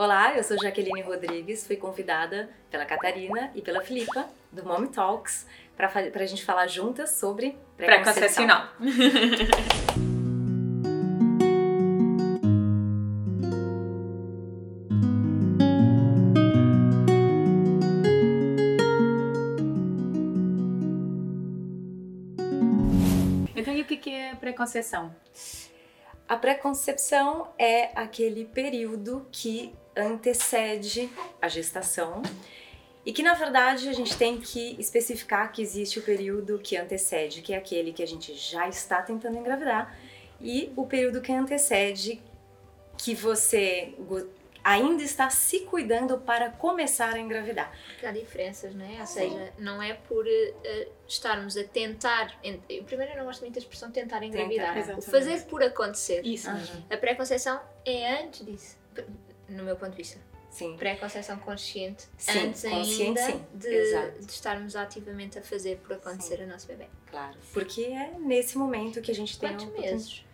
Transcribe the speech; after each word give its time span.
Olá, 0.00 0.36
eu 0.36 0.44
sou 0.44 0.56
Jaqueline 0.56 1.02
Rodrigues, 1.02 1.66
fui 1.66 1.74
convidada 1.74 2.48
pela 2.70 2.86
Catarina 2.86 3.50
e 3.52 3.60
pela 3.60 3.80
Filipa 3.80 4.28
do 4.52 4.64
Mom 4.64 4.86
Talks 4.86 5.44
para 5.76 5.88
a 5.88 6.24
gente 6.24 6.44
falar 6.44 6.68
juntas 6.68 7.10
sobre 7.18 7.58
pré-concepcional. 7.76 8.68
então, 23.56 23.74
e 23.74 23.82
o 23.82 23.84
que 23.84 24.14
é 24.14 24.36
pré-conceição? 24.36 25.12
A 26.28 26.36
pré-concepção 26.36 27.48
é 27.58 27.90
aquele 27.98 28.44
período 28.44 29.26
que 29.32 29.74
antecede 30.00 31.10
a 31.40 31.48
gestação 31.48 32.22
e 33.04 33.12
que 33.12 33.22
na 33.22 33.34
verdade 33.34 33.88
a 33.88 33.92
gente 33.92 34.16
tem 34.16 34.38
que 34.38 34.76
especificar 34.78 35.50
que 35.50 35.62
existe 35.62 35.98
o 35.98 36.02
período 36.02 36.58
que 36.58 36.76
antecede, 36.76 37.40
que 37.40 37.54
é 37.54 37.56
aquele 37.56 37.92
que 37.92 38.02
a 38.02 38.06
gente 38.06 38.34
já 38.34 38.68
está 38.68 39.00
tentando 39.00 39.38
engravidar, 39.38 39.96
e 40.40 40.72
o 40.76 40.86
período 40.86 41.20
que 41.20 41.32
antecede 41.32 42.20
que 42.98 43.14
você 43.14 43.94
ainda 44.62 45.02
está 45.02 45.30
se 45.30 45.60
cuidando 45.60 46.18
para 46.18 46.50
começar 46.50 47.14
a 47.14 47.18
engravidar. 47.18 47.72
Porque 47.86 48.04
há 48.04 48.12
diferenças, 48.12 48.74
não 48.74 48.84
é? 48.84 49.00
Ou 49.00 49.06
seja, 49.06 49.52
não 49.58 49.82
é 49.82 49.94
por 49.94 50.26
uh, 50.26 50.92
estarmos 51.06 51.56
a 51.56 51.64
tentar. 51.64 52.38
Eu, 52.68 52.84
primeiro, 52.84 53.12
eu 53.12 53.18
não 53.18 53.24
gosto 53.24 53.40
muito 53.40 53.54
da 53.54 53.60
expressão 53.60 53.90
tentar 53.90 54.22
engravidar. 54.22 54.74
Tentar, 54.74 54.98
o 54.98 55.02
fazer 55.02 55.46
por 55.46 55.62
acontecer. 55.62 56.20
Isso 56.26 56.52
mesmo. 56.52 56.84
A 56.90 56.96
pré-conceição 56.98 57.58
é 57.86 58.22
antes 58.22 58.44
disso, 58.44 58.76
no 59.48 59.62
meu 59.64 59.76
ponto 59.76 59.90
de 59.90 59.96
vista. 59.96 60.18
Sim. 60.50 60.76
Pré-conceição 60.76 61.38
consciente. 61.38 62.04
Sim, 62.16 62.48
antes 62.48 62.62
consciente, 62.62 63.20
ainda 63.20 63.22
sim. 63.22 63.44
De, 63.54 64.24
de, 64.24 64.32
estarmos 64.32 64.74
ativamente 64.74 65.38
a 65.38 65.42
fazer 65.42 65.78
por 65.78 65.94
acontecer 65.94 66.38
sim. 66.38 66.44
o 66.44 66.46
nosso 66.46 66.66
bebê. 66.66 66.86
Claro. 67.06 67.36
Porque 67.52 67.82
é 67.84 68.12
nesse 68.18 68.56
momento 68.56 69.00
que 69.00 69.10
a 69.10 69.14
gente 69.14 69.38
Quantos 69.38 69.64
tem. 69.64 69.72
Quantos 69.72 69.90
meses? 69.90 70.24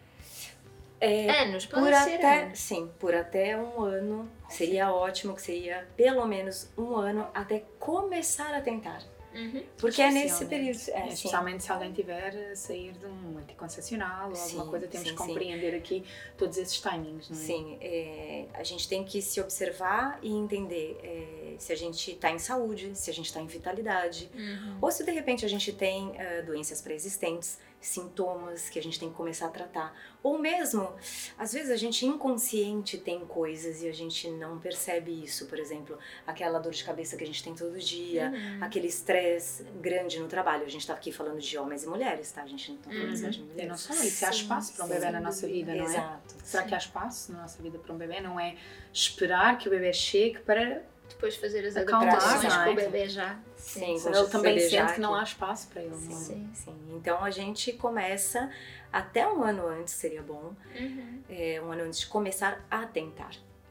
É, 1.01 1.43
anos, 1.43 1.67
por 1.67 1.83
ser 1.83 2.15
até, 2.15 2.43
anos. 2.45 2.59
Sim, 2.59 2.91
por 2.99 3.15
até 3.15 3.59
um 3.59 3.83
ano. 3.83 4.31
Seria 4.49 4.93
ótimo 4.93 5.35
que 5.35 5.43
seria 5.43 5.87
pelo 5.97 6.25
menos 6.27 6.71
um 6.79 6.97
ano 6.97 7.29
até 7.35 7.65
começar 7.79 8.55
a 8.55 8.61
tentar. 8.61 9.03
Uhum. 9.35 9.63
Porque 9.77 10.01
é 10.01 10.11
nesse 10.11 10.47
período. 10.47 10.79
É, 10.89 11.01
é, 11.01 11.09
especialmente 11.09 11.65
se 11.65 11.73
alguém 11.73 11.93
tiver 11.93 12.53
a 12.53 12.57
sair 12.57 12.93
de 12.93 13.07
um 13.07 13.39
anticoncepcional 13.39 14.31
ou 14.31 14.41
alguma 14.41 14.67
coisa, 14.67 14.87
temos 14.87 15.11
que 15.11 15.17
compreender 15.17 15.73
sim. 15.73 15.77
aqui 15.77 16.05
todos 16.39 16.57
esses 16.57 16.81
timings, 16.81 17.29
não 17.29 17.37
é? 17.37 17.41
Sim, 17.41 17.79
é, 17.81 18.47
a 18.55 18.63
gente 18.63 18.89
tem 18.89 19.05
que 19.05 19.21
se 19.21 19.41
observar 19.41 20.19
e 20.23 20.31
entender 20.31 20.99
é, 21.03 21.57
se 21.59 21.73
a 21.73 21.77
gente 21.77 22.13
está 22.13 22.31
em 22.31 22.39
saúde, 22.39 22.93
se 22.95 23.11
a 23.11 23.15
gente 23.15 23.27
está 23.27 23.41
em 23.41 23.47
vitalidade, 23.47 24.31
uhum. 24.35 24.79
ou 24.81 24.91
se 24.91 25.05
de 25.05 25.11
repente 25.11 25.45
a 25.45 25.49
gente 25.49 25.73
tem 25.73 26.09
uh, 26.11 26.47
doenças 26.47 26.81
pré-existentes, 26.81 27.59
sintomas 27.87 28.69
que 28.69 28.79
a 28.79 28.83
gente 28.83 28.99
tem 28.99 29.09
que 29.11 29.15
começar 29.15 29.47
a 29.47 29.51
tratar. 29.51 29.97
Ou 30.23 30.39
mesmo, 30.39 30.91
às 31.39 31.53
vezes 31.53 31.71
a 31.71 31.77
gente 31.77 32.07
inconsciente 32.07 32.97
tem 32.97 33.21
coisas 33.27 33.83
e 33.83 33.89
a 33.89 33.93
gente 33.93 34.31
não 34.31 34.59
percebe 34.59 35.11
isso. 35.23 35.47
Por 35.47 35.59
exemplo, 35.59 35.99
aquela 36.27 36.59
dor 36.59 36.73
de 36.73 36.83
cabeça 36.83 37.17
que 37.17 37.25
a 37.25 37.27
gente 37.27 37.45
tem 37.45 37.55
todo 37.55 37.79
dia, 37.79 38.31
uhum. 38.31 38.65
aquele 38.65 38.87
estresse 38.87 39.65
grande 39.81 40.19
no 40.19 40.27
trabalho. 40.27 40.65
A 40.65 40.69
gente 40.69 40.87
tá 40.87 40.95
aqui 40.95 41.13
falando 41.13 41.41
de 41.41 41.59
homens 41.59 41.85
e 41.85 41.87
mulheres, 41.87 42.33
tá? 42.33 42.43
A 42.43 42.47
gente 42.47 42.71
não 42.73 42.79
tá 42.79 42.91
falando 42.91 43.11
Uhum. 43.11 43.17
só 43.17 43.29
de 43.29 43.41
mulheres. 43.41 43.65
E 43.65 43.67
não 43.67 43.77
só 43.77 43.93
isso, 43.95 44.25
há 44.25 44.31
espaço 44.31 44.75
para 44.75 44.85
um 44.85 44.89
bebê 44.89 45.11
na 45.11 45.21
nossa 45.21 45.47
vida, 45.47 45.75
não 45.75 45.85
é? 45.85 45.89
Exato. 45.89 46.35
Será 46.43 46.63
que 46.63 46.75
há 46.75 46.79
espaço 46.79 47.33
na 47.33 47.43
nossa 47.43 47.63
vida 47.63 47.79
para 47.79 47.93
um 47.93 47.99
bebê? 47.99 48.21
Não 48.21 48.41
é 48.41 48.57
esperar 48.93 49.59
que 49.59 49.69
o 49.69 49.71
bebê 49.71 49.93
chegue 49.93 50.39
para 50.39 50.83
depois 51.09 51.37
fazer 51.37 51.67
as 51.67 51.77
adaptações 51.77 52.57
com 52.57 52.71
o 52.71 52.75
bebê 52.75 53.09
já. 53.09 53.39
Sim, 53.81 53.99
Senão 53.99 54.21
ele 54.23 54.31
também 54.31 54.59
sente 54.61 54.93
que 54.95 55.01
não 55.01 55.15
há 55.15 55.23
espaço 55.23 55.69
para 55.69 55.83
ele. 55.83 55.95
Sim, 55.95 56.09
não 56.09 56.17
é? 56.17 56.21
sim, 56.25 56.51
sim. 56.55 56.77
Então 56.97 57.25
a 57.25 57.31
gente 57.31 57.73
começa 57.73 58.51
até 58.93 59.27
um 59.27 59.43
ano 59.43 59.67
antes 59.67 59.95
seria 59.95 60.23
bom, 60.23 60.55
Uhum. 60.79 61.21
é, 61.29 61.61
um 61.63 61.71
ano 61.73 61.83
antes 61.85 62.01
de 62.01 62.07
começar 62.07 62.65
a 62.71 62.87
tentar. 62.87 63.31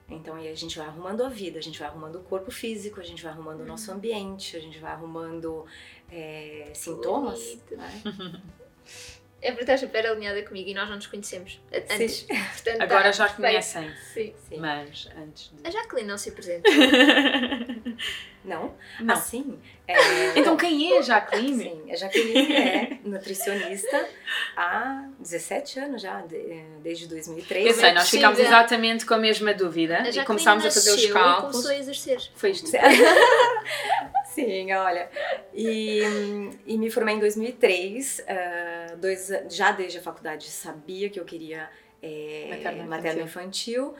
Então 0.09 0.35
aí 0.35 0.47
a 0.49 0.55
gente 0.55 0.77
vai 0.77 0.85
arrumando 0.87 1.23
a 1.23 1.29
vida, 1.29 1.57
a 1.57 1.61
gente 1.61 1.79
vai 1.79 1.87
arrumando 1.87 2.17
o 2.17 2.23
corpo 2.23 2.51
físico, 2.51 2.99
a 2.99 3.03
gente 3.03 3.23
vai 3.23 3.31
arrumando 3.31 3.61
o 3.61 3.65
nosso 3.65 3.91
ambiente, 3.91 4.55
a 4.57 4.59
gente 4.59 4.77
vai 4.77 4.91
arrumando 4.91 5.65
é, 6.11 6.69
sintomas. 6.75 7.39
Bonito. 7.39 7.77
né? 7.77 8.41
É 9.41 9.47
porque 9.51 9.63
estás 9.63 9.81
super 9.81 10.05
alinhada 10.07 10.41
comigo 10.43 10.69
e 10.69 10.73
nós 10.73 10.87
não 10.87 10.95
nos 10.95 11.07
conhecemos 11.07 11.59
antes. 11.89 12.19
Sim. 12.19 12.27
Portanto, 12.27 12.81
Agora 12.81 13.03
tá 13.03 13.11
já 13.11 13.29
conhecem, 13.29 13.93
Sim. 14.13 14.33
Sim. 14.47 14.57
mas 14.57 15.09
antes 15.17 15.51
de. 15.51 15.67
A 15.67 15.69
Jacqueline 15.71 16.07
não 16.07 16.17
se 16.17 16.29
apresenta. 16.29 16.69
Não? 18.45 18.75
Não. 18.99 19.13
Assim? 19.13 19.57
é, 19.87 20.37
Então 20.37 20.57
quem 20.57 20.97
é 20.97 21.01
Jacqueline? 21.01 21.63
Sim, 21.63 21.91
a 21.91 21.95
Jaqueline 21.95 22.53
é 22.53 22.97
nutricionista 23.05 24.05
há 24.57 25.07
17 25.17 25.79
anos 25.79 26.01
já, 26.01 26.19
de- 26.21 26.61
desde 26.83 27.07
2003. 27.07 27.67
Eu 27.67 27.73
sei, 27.73 27.93
nós 27.93 28.03
Possível. 28.03 28.29
ficámos 28.31 28.39
exatamente 28.45 29.05
com 29.05 29.13
a 29.13 29.17
mesma 29.17 29.53
dúvida 29.53 29.95
A 29.95 30.01
e 30.01 30.03
Jacqueline 30.11 30.25
começámos 30.25 30.65
a 30.65 30.71
fazer 30.71 30.91
os 30.91 31.03
e 31.05 31.13
cálculos. 31.13 31.51
começou 31.53 31.71
a 31.71 31.77
exercer. 31.77 32.19
Foi 32.35 32.51
isto. 32.51 32.69
Sim, 34.25 34.73
olha. 34.73 35.09
E, 35.53 36.01
e 36.65 36.77
me 36.77 36.89
formei 36.89 37.15
em 37.15 37.19
2003, 37.19 38.23
ah, 38.27 38.95
dois, 38.97 39.31
a- 39.31 39.47
já 39.47 39.71
desde 39.71 39.99
a 39.99 40.01
faculdade 40.01 40.49
sabia 40.49 41.09
que 41.09 41.19
eu 41.19 41.23
queria 41.25 41.69
é, 42.01 42.47
Materno-infantil. 42.49 42.85
materno-infantil. 42.89 43.95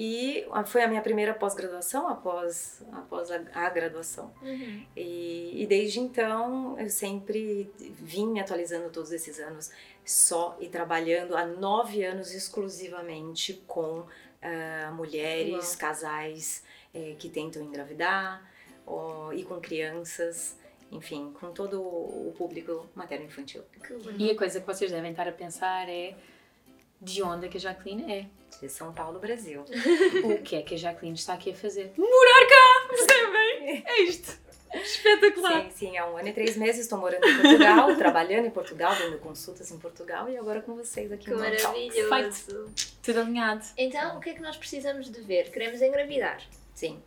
E 0.00 0.46
foi 0.66 0.84
a 0.84 0.86
minha 0.86 1.02
primeira 1.02 1.34
pós-graduação 1.34 2.06
após, 2.06 2.80
após 2.92 3.32
a, 3.32 3.42
a 3.52 3.68
graduação. 3.68 4.32
Uhum. 4.40 4.86
E, 4.96 5.60
e 5.60 5.66
desde 5.66 5.98
então 5.98 6.78
eu 6.78 6.88
sempre 6.88 7.68
vim 7.78 8.28
me 8.28 8.38
atualizando 8.38 8.90
todos 8.90 9.10
esses 9.10 9.40
anos 9.40 9.72
só 10.04 10.56
e 10.60 10.68
trabalhando 10.68 11.36
há 11.36 11.44
nove 11.44 12.04
anos 12.04 12.32
exclusivamente 12.32 13.60
com 13.66 14.06
ah, 14.40 14.92
mulheres, 14.94 15.70
Uau. 15.70 15.78
casais 15.78 16.62
eh, 16.94 17.16
que 17.18 17.28
tentam 17.28 17.60
engravidar 17.60 18.48
ó, 18.86 19.32
e 19.32 19.42
com 19.42 19.60
crianças, 19.60 20.56
enfim, 20.92 21.32
com 21.40 21.50
todo 21.50 21.82
o 21.82 22.32
público 22.38 22.86
materno-infantil. 22.94 23.64
E 24.16 24.30
a 24.30 24.36
coisa 24.36 24.60
que 24.60 24.66
vocês 24.66 24.92
devem 24.92 25.10
estar 25.10 25.26
a 25.26 25.32
pensar 25.32 25.88
é 25.88 26.14
de 27.02 27.20
onde 27.20 27.46
é 27.46 27.48
que 27.48 27.56
a 27.56 27.60
Jacqueline 27.60 28.12
é? 28.12 28.37
De 28.60 28.68
São 28.68 28.92
Paulo, 28.92 29.18
Brasil. 29.18 29.64
O 30.24 30.42
que 30.42 30.56
é 30.56 30.62
que 30.62 30.74
a 30.74 30.78
Jacqueline 30.78 31.16
está 31.16 31.34
aqui 31.34 31.50
a 31.50 31.54
fazer? 31.54 31.92
Morar 31.96 32.46
cá! 32.48 32.88
Percebem? 32.88 33.84
É 33.86 34.02
isto. 34.02 34.48
Espetacular. 34.74 35.62
Sim, 35.64 35.70
sim, 35.70 35.96
há 35.96 36.06
um 36.10 36.16
ano 36.16 36.28
e 36.28 36.32
três 36.32 36.56
meses 36.56 36.82
estou 36.82 36.98
morando 36.98 37.24
em 37.26 37.40
Portugal, 37.40 37.94
trabalhando 37.96 38.46
em 38.46 38.50
Portugal, 38.50 38.94
dando 38.96 39.18
consultas 39.18 39.70
em 39.70 39.78
Portugal 39.78 40.28
e 40.28 40.36
agora 40.36 40.60
com 40.60 40.74
vocês 40.76 41.10
aqui 41.10 41.24
Que 41.24 41.30
no 41.30 41.38
maravilhoso. 41.38 42.70
Tudo 43.02 43.20
alinhado. 43.20 43.64
Então, 43.76 44.18
o 44.18 44.20
que 44.20 44.30
é 44.30 44.34
que 44.34 44.42
nós 44.42 44.56
precisamos 44.56 45.10
de 45.10 45.20
ver? 45.22 45.50
Queremos 45.50 45.80
engravidar. 45.80 46.42
Sim, 46.74 47.02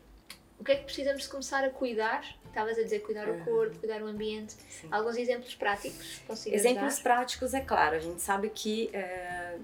O 0.62 0.64
que 0.64 0.74
é 0.74 0.76
que 0.76 0.84
precisamos 0.84 1.24
de 1.24 1.30
começar 1.30 1.64
a 1.64 1.72
cuidar? 1.72 2.24
Estavas 2.46 2.78
a 2.78 2.84
dizer 2.84 3.00
cuidar 3.00 3.28
o 3.28 3.32
Uhum. 3.32 3.44
corpo, 3.46 3.80
cuidar 3.80 4.00
o 4.04 4.06
ambiente. 4.06 4.54
sim. 4.70 4.88
Alguns 4.92 5.18
exemplos 5.18 5.56
práticos 5.56 6.22
Exemplos 6.46 6.98
dar? 6.98 7.02
práticos, 7.04 7.56
é 7.56 7.62
claro, 7.62 7.96
a 7.96 8.00
gente 8.00 8.22
sabe 8.22 8.48
que 8.52 8.88
é, 8.94 9.58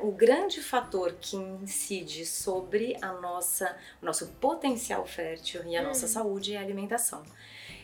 o 0.00 0.10
grande 0.10 0.60
fator 0.60 1.14
que 1.20 1.36
incide 1.36 2.26
sobre 2.26 2.96
a 3.00 3.12
nossa, 3.12 3.76
o 4.02 4.04
nosso 4.04 4.26
potencial 4.40 5.06
fértil 5.06 5.62
e 5.64 5.76
a 5.76 5.80
Hum. 5.82 5.84
nossa 5.84 6.08
saúde 6.08 6.54
é 6.54 6.58
a 6.58 6.60
alimentação. 6.60 7.22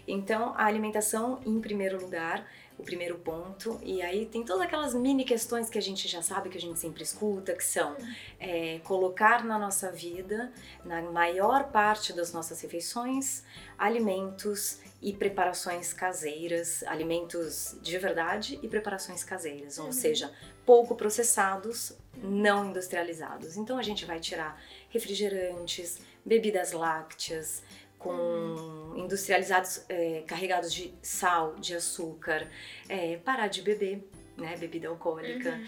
Então, 0.09 0.53
a 0.57 0.65
alimentação 0.65 1.41
em 1.47 1.61
primeiro 1.61 2.01
lugar, 2.01 2.45
o 2.79 2.83
primeiro 2.85 3.19
ponto, 3.19 3.79
e 3.83 4.01
aí 4.01 4.25
tem 4.27 4.45
todas 4.45 4.63
aquelas 4.63 4.95
mini 4.95 5.25
questões 5.25 5.69
que 5.69 5.77
a 5.77 5.83
gente 5.83 6.07
já 6.07 6.23
sabe, 6.23 6.49
que 6.49 6.57
a 6.57 6.61
gente 6.61 6.79
sempre 6.79 7.03
escuta, 7.03 7.53
que 7.53 7.65
são 7.65 7.97
é, 8.39 8.79
colocar 8.85 9.45
na 9.45 9.59
nossa 9.59 9.91
vida, 9.91 10.53
na 10.85 11.03
maior 11.03 11.73
parte 11.73 12.13
das 12.13 12.33
nossas 12.33 12.61
refeições, 12.61 13.43
alimentos 13.77 14.79
e 15.03 15.13
preparações 15.13 15.93
caseiras, 15.93 16.83
alimentos 16.85 17.77
de 17.83 17.99
verdade 17.99 18.59
e 18.63 18.69
preparações 18.69 19.25
caseiras, 19.25 19.79
ou 19.79 19.87
Uhum. 19.87 19.93
seja, 19.93 20.33
pouco 20.65 20.95
processados, 20.95 21.93
não 22.23 22.67
industrializados. 22.67 23.57
Então 23.57 23.77
a 23.79 23.83
gente 23.83 24.05
vai 24.05 24.21
tirar 24.21 24.61
refrigerantes, 24.91 25.99
bebidas 26.25 26.73
lácteas 26.73 27.63
com 27.99 28.11
Uhum. 28.13 28.97
industrializados 28.99 29.85
é, 29.89 30.23
carregados 30.27 30.73
de 30.73 30.95
sal, 31.03 31.57
de 31.57 31.75
açúcar, 31.75 32.49
é, 32.89 33.17
parar 33.19 33.49
de 33.49 33.63
beber, 33.63 34.09
né, 34.37 34.57
bebida 34.57 34.89
alcoólica. 34.89 35.51
Uhum. 35.51 35.67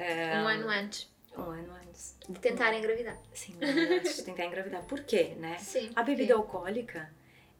é, 0.00 0.42
Um 0.42 0.46
ano 0.48 0.68
antes 0.68 1.10
um 1.38 1.42
ano 1.42 1.72
antes. 1.86 2.16
de 2.28 2.38
tentar 2.40 2.74
engravidar. 2.76 3.16
Sim, 3.32 3.54
um 3.60 3.64
ano 3.64 3.94
antes 3.94 4.16
de 4.16 4.22
tentar 4.24 4.44
engravidar. 4.44 4.82
Por 4.84 5.00
quê, 5.00 5.34
né? 5.38 5.56
Sim. 5.58 5.90
A 5.94 6.02
bebida 6.02 6.34
alcoólica 6.34 7.10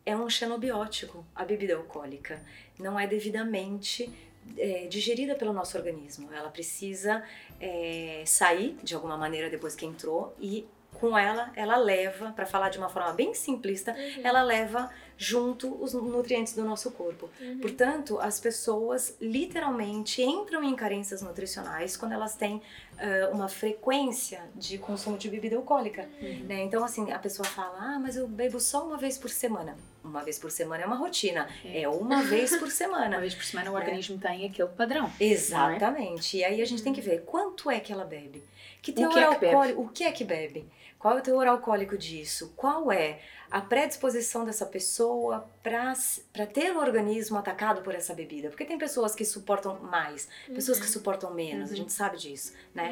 é 0.04 0.14
um 0.16 0.28
xenobiótico. 0.28 1.24
A 1.34 1.44
bebida 1.44 1.76
alcoólica 1.76 2.42
não 2.78 2.98
é 2.98 3.06
devidamente 3.06 4.12
é, 4.58 4.86
digerida 4.86 5.34
pelo 5.34 5.52
nosso 5.52 5.78
organismo. 5.78 6.32
Ela 6.32 6.50
precisa 6.50 7.24
é, 7.60 8.22
sair 8.26 8.76
de 8.82 8.94
alguma 8.94 9.16
maneira 9.16 9.48
depois 9.48 9.74
que 9.74 9.86
entrou 9.86 10.34
e 10.38 10.66
com 10.94 11.16
ela, 11.16 11.50
ela 11.56 11.76
leva, 11.76 12.30
para 12.32 12.44
falar 12.44 12.68
de 12.68 12.78
uma 12.78 12.88
forma 12.88 13.12
bem 13.12 13.32
simplista, 13.32 13.92
uhum. 13.92 14.20
ela 14.22 14.42
leva 14.42 14.90
junto 15.16 15.82
os 15.82 15.92
nutrientes 15.92 16.54
do 16.54 16.64
nosso 16.64 16.90
corpo. 16.90 17.28
Uhum. 17.40 17.60
Portanto, 17.60 18.18
as 18.20 18.40
pessoas 18.40 19.16
literalmente 19.20 20.22
entram 20.22 20.62
em 20.64 20.74
carências 20.74 21.22
nutricionais 21.22 21.96
quando 21.96 22.12
elas 22.12 22.34
têm 22.34 22.62
uh, 23.00 23.34
uma 23.34 23.48
frequência 23.48 24.42
de 24.54 24.78
consumo 24.78 25.16
de 25.16 25.28
bebida 25.28 25.56
alcoólica. 25.56 26.08
Uhum. 26.20 26.44
Né? 26.44 26.62
Então, 26.62 26.84
assim, 26.84 27.10
a 27.10 27.18
pessoa 27.18 27.46
fala: 27.46 27.76
Ah, 27.78 27.98
mas 27.98 28.16
eu 28.16 28.28
bebo 28.28 28.60
só 28.60 28.86
uma 28.86 28.96
vez 28.96 29.18
por 29.18 29.30
semana. 29.30 29.76
Uma 30.02 30.22
vez 30.22 30.38
por 30.38 30.50
semana 30.50 30.82
é 30.82 30.86
uma 30.86 30.96
rotina. 30.96 31.48
É, 31.64 31.82
é 31.82 31.88
uma 31.88 32.22
vez 32.22 32.56
por 32.56 32.70
semana. 32.70 33.08
uma 33.16 33.20
vez 33.20 33.34
por 33.34 33.44
semana 33.44 33.70
o 33.70 33.74
né? 33.74 33.80
organismo 33.80 34.18
tem 34.18 34.46
aquele 34.46 34.68
padrão. 34.68 35.10
É? 35.18 35.24
Exatamente. 35.24 36.36
É? 36.36 36.40
E 36.40 36.44
aí 36.54 36.62
a 36.62 36.66
gente 36.66 36.82
tem 36.82 36.92
que 36.92 37.00
ver 37.00 37.22
quanto 37.24 37.70
é 37.70 37.80
que 37.80 37.92
ela 37.92 38.04
bebe. 38.04 38.42
Que 38.82 38.92
teor 38.92 39.10
o 39.10 39.12
que 39.12 39.18
é 39.18 39.22
que 39.22 39.46
alcoólico? 39.46 39.80
Bebe? 39.80 39.88
O 39.88 39.92
que 39.92 40.04
é 40.04 40.12
que 40.12 40.24
bebe? 40.24 40.68
Qual 40.98 41.16
é 41.16 41.20
o 41.20 41.22
teor 41.22 41.46
alcoólico 41.46 41.96
disso? 41.96 42.52
Qual 42.56 42.92
é 42.92 43.20
a 43.50 43.60
predisposição 43.60 44.44
dessa 44.44 44.64
pessoa 44.64 45.44
para 45.62 46.46
ter 46.46 46.70
o 46.70 46.78
organismo 46.78 47.36
atacado 47.36 47.82
por 47.82 47.94
essa 47.94 48.14
bebida. 48.14 48.48
Porque 48.48 48.64
tem 48.64 48.78
pessoas 48.78 49.14
que 49.14 49.24
suportam 49.24 49.80
mais, 49.80 50.28
uhum. 50.48 50.54
pessoas 50.54 50.78
que 50.78 50.86
uhum. 50.86 50.92
suportam 50.92 51.34
menos, 51.34 51.68
uhum. 51.68 51.74
a 51.74 51.76
gente 51.76 51.92
sabe 51.92 52.16
disso, 52.16 52.54
né? 52.72 52.89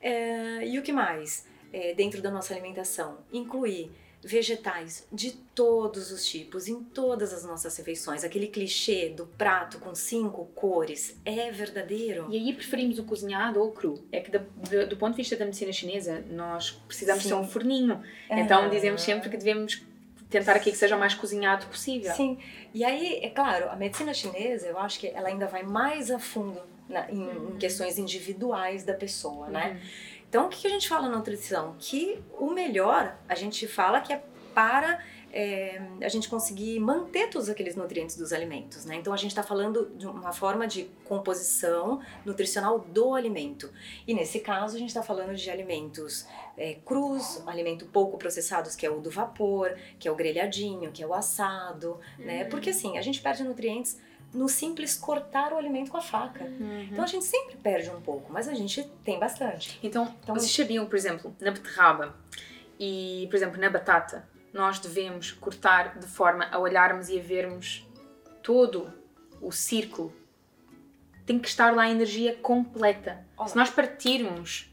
É, 0.00 0.66
e 0.66 0.78
o 0.78 0.82
que 0.82 0.92
mais? 0.92 1.46
É, 1.72 1.94
dentro 1.94 2.22
da 2.22 2.30
nossa 2.30 2.52
alimentação, 2.52 3.18
incluir 3.32 3.90
vegetais 4.24 5.06
de 5.12 5.32
todos 5.54 6.10
os 6.10 6.26
tipos, 6.26 6.66
em 6.66 6.82
todas 6.82 7.32
as 7.32 7.44
nossas 7.44 7.76
refeições. 7.76 8.24
Aquele 8.24 8.46
clichê 8.46 9.10
do 9.10 9.26
prato 9.26 9.78
com 9.78 9.94
cinco 9.94 10.46
cores 10.54 11.16
é 11.24 11.50
verdadeiro. 11.50 12.26
E 12.30 12.36
aí 12.36 12.52
preferimos 12.54 12.98
o 12.98 13.04
cozinhado 13.04 13.60
ou 13.60 13.68
o 13.68 13.72
cru. 13.72 14.02
É 14.10 14.20
que 14.20 14.30
do, 14.30 14.38
do, 14.38 14.88
do 14.88 14.96
ponto 14.96 15.12
de 15.12 15.18
vista 15.18 15.36
da 15.36 15.44
medicina 15.44 15.72
chinesa, 15.72 16.24
nós 16.30 16.70
precisamos 16.88 17.22
Sim. 17.22 17.28
ter 17.30 17.34
um 17.34 17.46
forninho. 17.46 18.02
Então 18.30 18.70
dizemos 18.70 19.02
sempre 19.02 19.28
que 19.28 19.36
devemos 19.36 19.82
tentar 20.30 20.56
aqui 20.56 20.70
que 20.70 20.76
seja 20.76 20.96
o 20.96 20.98
mais 20.98 21.14
cozinhado 21.14 21.66
possível. 21.66 22.12
Sim. 22.14 22.38
E 22.72 22.82
aí, 22.82 23.20
é 23.22 23.28
claro, 23.28 23.68
a 23.68 23.76
medicina 23.76 24.14
chinesa, 24.14 24.66
eu 24.66 24.78
acho 24.78 24.98
que 24.98 25.08
ela 25.08 25.28
ainda 25.28 25.46
vai 25.46 25.62
mais 25.62 26.10
a 26.10 26.18
fundo 26.18 26.60
na, 26.88 27.10
em, 27.10 27.22
uhum. 27.22 27.50
em, 27.50 27.58
questões 27.58 27.98
individuais 27.98 28.84
da 28.84 28.94
pessoa, 28.94 29.48
né? 29.48 29.72
uhum. 29.72 30.14
Então, 30.28 30.46
o 30.46 30.48
que 30.48 30.66
a 30.66 30.70
gente 30.70 30.88
fala 30.88 31.08
na 31.08 31.16
nutrição? 31.16 31.76
Que 31.78 32.20
o 32.38 32.50
melhor, 32.50 33.16
a 33.28 33.34
gente 33.36 33.68
fala 33.68 34.00
que 34.00 34.12
é 34.12 34.22
para 34.52 35.00
é, 35.36 35.82
a 36.00 36.08
gente 36.08 36.28
conseguir 36.28 36.78
manter 36.78 37.28
todos 37.28 37.48
aqueles 37.48 37.74
nutrientes 37.74 38.16
dos 38.16 38.32
alimentos, 38.32 38.84
né? 38.84 38.94
Então 38.94 39.12
a 39.12 39.16
gente 39.16 39.32
está 39.32 39.42
falando 39.42 39.90
de 39.96 40.06
uma 40.06 40.32
forma 40.32 40.64
de 40.64 40.84
composição 41.04 42.00
nutricional 42.24 42.78
do 42.78 43.14
alimento. 43.14 43.68
E 44.06 44.14
nesse 44.14 44.38
caso 44.38 44.76
a 44.76 44.78
gente 44.78 44.90
está 44.90 45.02
falando 45.02 45.34
de 45.34 45.50
alimentos 45.50 46.24
é, 46.56 46.74
crus, 46.86 47.42
alimento 47.48 47.84
pouco 47.86 48.16
processados, 48.16 48.76
que 48.76 48.86
é 48.86 48.90
o 48.90 49.00
do 49.00 49.10
vapor, 49.10 49.76
que 49.98 50.06
é 50.06 50.10
o 50.10 50.14
grelhadinho, 50.14 50.92
que 50.92 51.02
é 51.02 51.06
o 51.06 51.12
assado, 51.12 51.98
né? 52.16 52.18
uhum. 52.18 52.26
né? 52.26 52.44
Porque 52.44 52.70
assim, 52.70 52.96
a 52.96 53.02
gente 53.02 53.20
perde 53.20 53.42
nutrientes 53.42 53.98
no 54.34 54.48
simples 54.48 54.96
cortar 54.96 55.52
o 55.52 55.56
alimento 55.56 55.90
com 55.90 55.96
a 55.96 56.02
faca. 56.02 56.44
Uhum. 56.44 56.88
Então 56.90 57.04
a 57.04 57.06
gente 57.06 57.24
sempre 57.24 57.56
perde 57.56 57.88
um 57.90 58.00
pouco, 58.00 58.32
mas 58.32 58.48
a 58.48 58.54
gente 58.54 58.82
tem 59.04 59.18
bastante. 59.18 59.78
Então, 59.82 60.12
então 60.22 60.34
vocês 60.34 60.52
sabiam, 60.52 60.84
por 60.86 60.96
exemplo, 60.96 61.34
na 61.40 61.52
beterraba 61.52 62.14
e, 62.78 63.26
por 63.30 63.36
exemplo, 63.36 63.60
na 63.60 63.70
batata, 63.70 64.28
nós 64.52 64.78
devemos 64.78 65.32
cortar 65.32 65.98
de 65.98 66.06
forma 66.06 66.48
a 66.50 66.58
olharmos 66.58 67.08
e 67.08 67.18
a 67.18 67.22
vermos 67.22 67.86
todo 68.42 68.92
o 69.40 69.52
círculo. 69.52 70.12
Tem 71.24 71.38
que 71.38 71.48
estar 71.48 71.74
lá 71.74 71.84
a 71.84 71.90
energia 71.90 72.34
completa. 72.36 73.24
Olha. 73.36 73.48
Se 73.48 73.56
nós 73.56 73.70
partirmos 73.70 74.70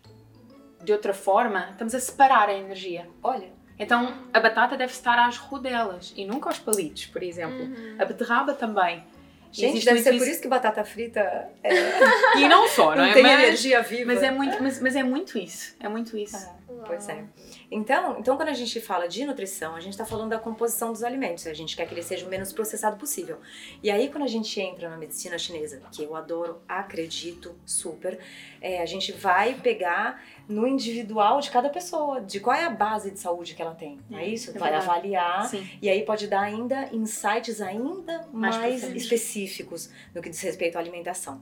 de 0.83 0.91
outra 0.91 1.13
forma, 1.13 1.69
estamos 1.71 1.93
a 1.95 1.99
separar 1.99 2.49
a 2.49 2.53
energia. 2.53 3.07
Olha. 3.21 3.49
Então 3.79 4.13
a 4.31 4.39
batata 4.39 4.77
deve 4.77 4.91
estar 4.91 5.17
às 5.17 5.37
rodelas 5.37 6.13
e 6.15 6.25
nunca 6.25 6.49
aos 6.49 6.59
palitos, 6.59 7.05
por 7.05 7.23
exemplo. 7.23 7.65
Uhum. 7.65 7.95
A 7.97 8.05
beterraba 8.05 8.53
também. 8.53 9.03
Gente, 9.51 9.71
Existe 9.71 9.85
deve 9.85 10.01
ser 10.01 10.13
isso. 10.13 10.23
por 10.23 10.31
isso 10.31 10.41
que 10.41 10.47
batata 10.47 10.83
frita 10.85 11.19
é... 11.61 11.73
E 12.39 12.47
não 12.47 12.69
só, 12.69 12.91
não, 12.91 12.97
não 12.97 13.05
é? 13.05 13.13
Tem 13.13 13.21
mas, 13.21 13.33
energia 13.33 13.81
viva. 13.81 14.05
Mas 14.13 14.23
é, 14.23 14.31
muito, 14.31 14.63
mas, 14.63 14.81
mas 14.81 14.95
é 14.95 15.03
muito 15.03 15.37
isso. 15.37 15.75
É 15.79 15.89
muito 15.89 16.17
isso. 16.17 16.37
Ah, 16.37 16.83
pois 16.85 17.09
é. 17.09 17.25
Então, 17.69 18.17
então, 18.17 18.37
quando 18.37 18.49
a 18.49 18.53
gente 18.53 18.79
fala 18.79 19.07
de 19.07 19.25
nutrição, 19.25 19.75
a 19.75 19.79
gente 19.81 19.91
está 19.91 20.05
falando 20.05 20.29
da 20.29 20.39
composição 20.39 20.93
dos 20.93 21.03
alimentos. 21.03 21.45
A 21.47 21.53
gente 21.53 21.75
quer 21.75 21.85
que 21.85 21.93
ele 21.93 22.01
seja 22.01 22.25
o 22.25 22.29
menos 22.29 22.53
processado 22.53 22.95
possível. 22.95 23.39
E 23.83 23.91
aí, 23.91 24.09
quando 24.09 24.23
a 24.23 24.27
gente 24.27 24.59
entra 24.59 24.89
na 24.89 24.97
medicina 24.97 25.37
chinesa, 25.37 25.81
que 25.91 26.03
eu 26.03 26.15
adoro, 26.15 26.61
acredito 26.67 27.53
super, 27.65 28.19
é, 28.61 28.81
a 28.81 28.85
gente 28.85 29.11
vai 29.11 29.53
pegar 29.55 30.23
no 30.47 30.67
individual 30.67 31.39
de 31.39 31.49
cada 31.49 31.69
pessoa, 31.69 32.21
de 32.21 32.39
qual 32.39 32.55
é 32.55 32.65
a 32.65 32.69
base 32.69 33.11
de 33.11 33.19
saúde 33.19 33.55
que 33.55 33.61
ela 33.61 33.75
tem. 33.75 33.99
É, 34.11 34.23
é 34.23 34.27
isso? 34.27 34.51
É 34.51 34.53
vai 34.53 34.71
verdade. 34.71 34.89
avaliar 34.89 35.47
Sim. 35.47 35.69
e 35.81 35.89
aí 35.89 36.03
pode 36.03 36.27
dar 36.27 36.41
ainda 36.41 36.89
insights 36.93 37.61
ainda 37.61 38.27
mais, 38.33 38.57
mais 38.57 38.83
específicos 38.95 39.89
no 40.13 40.21
que 40.21 40.29
diz 40.29 40.41
respeito 40.41 40.77
à 40.77 40.79
alimentação. 40.79 41.41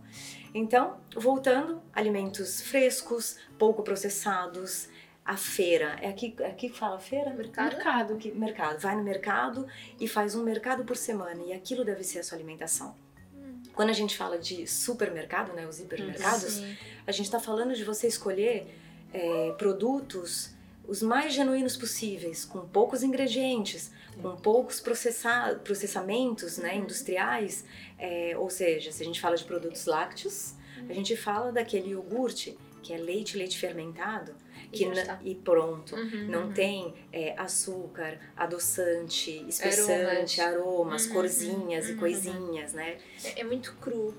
Então, 0.53 0.97
voltando, 1.15 1.81
alimentos 1.93 2.61
frescos, 2.61 3.37
pouco 3.57 3.83
processados, 3.83 4.89
a 5.29 5.37
feira. 5.37 5.95
É 6.01 6.09
aqui, 6.09 6.35
é 6.39 6.47
aqui 6.47 6.69
que 6.69 6.77
fala 6.77 6.97
feira? 6.99 7.29
Mercado. 7.31 7.75
Mercado. 7.75 8.17
Que, 8.17 8.31
mercado. 8.31 8.79
Vai 8.79 8.95
no 8.95 9.03
mercado 9.03 9.67
e 9.99 10.07
faz 10.07 10.33
um 10.33 10.43
mercado 10.43 10.83
por 10.83 10.97
semana 10.97 11.43
e 11.43 11.53
aquilo 11.53 11.85
deve 11.85 12.03
ser 12.03 12.17
a 12.17 12.23
sua 12.23 12.35
alimentação. 12.35 12.95
Hum. 13.35 13.61
Quando 13.75 13.91
a 13.91 13.93
gente 13.93 14.17
fala 14.17 14.39
de 14.39 14.65
supermercado, 14.65 15.53
né, 15.53 15.67
os 15.67 15.79
hipermercados, 15.79 16.63
a 17.05 17.11
gente 17.11 17.25
está 17.25 17.39
falando 17.39 17.75
de 17.75 17.83
você 17.83 18.07
escolher 18.07 18.75
é, 19.13 19.53
produtos 19.57 20.53
os 20.87 21.03
mais 21.03 21.33
genuínos 21.33 21.77
possíveis, 21.77 22.43
com 22.43 22.61
poucos 22.61 23.03
ingredientes, 23.03 23.91
com 24.21 24.35
poucos 24.35 24.79
processa 24.79 25.59
processamentos 25.63 26.57
né, 26.57 26.73
uhum. 26.73 26.79
industriais. 26.79 27.63
É, 27.97 28.35
ou 28.37 28.49
seja, 28.49 28.91
se 28.91 29.03
a 29.03 29.05
gente 29.05 29.21
fala 29.21 29.37
de 29.37 29.43
produtos 29.43 29.85
lácteos, 29.85 30.55
a 30.89 30.93
gente 30.93 31.15
fala 31.15 31.51
daquele 31.51 31.91
iogurte 31.91 32.57
que 32.81 32.93
é 32.93 32.97
leite, 32.97 33.37
leite 33.37 33.57
fermentado, 33.57 34.33
que 34.71 34.83
e, 34.83 35.31
e 35.31 35.35
pronto. 35.35 35.95
Uhum, 35.95 36.27
não 36.27 36.43
uhum. 36.45 36.53
tem 36.53 36.93
é, 37.11 37.35
açúcar, 37.37 38.19
adoçante, 38.35 39.45
espessante, 39.47 40.39
aromas, 40.39 40.39
aromas 40.39 41.05
uhum, 41.05 41.13
corzinhas 41.13 41.85
e 41.85 41.89
uhum, 41.89 41.93
uhum. 41.93 41.99
coisinhas, 41.99 42.73
né? 42.73 42.97
É, 43.23 43.41
é, 43.41 43.43
muito 43.43 43.75
cru. 43.75 44.13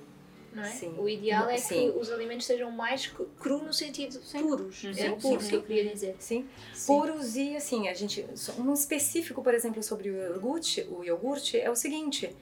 Não 0.52 0.64
é? 0.64 0.70
Sim. 0.70 0.94
O 0.99 1.08
ideal 1.08 1.49
é 1.49 1.56
Sim. 1.56 1.93
que 1.93 1.99
os 1.99 2.11
alimentos 2.11 2.47
sejam 2.47 2.70
mais 2.70 3.06
cru 3.38 3.62
no 3.62 3.73
sentido 3.73 4.20
Sim. 4.23 4.43
puros. 4.43 4.81
Sim. 4.81 5.00
É 5.00 5.11
puros 5.11 5.47
que 5.47 5.55
eu 5.55 5.62
queria 5.62 5.93
dizer. 5.93 6.17
Sim. 6.19 6.49
Puros 6.87 7.37
e 7.37 7.56
assim, 7.56 7.88
a 7.88 7.94
gente. 7.94 8.26
Um 8.58 8.73
específico, 8.73 9.43
por 9.43 9.55
exemplo, 9.55 9.82
sobre 9.82 10.11
o 10.11 10.17
iogurte, 10.17 10.87
o 10.90 11.04
iogurte 11.04 11.59
é 11.59 11.71
o 11.71 11.76
seguinte. 11.76 12.35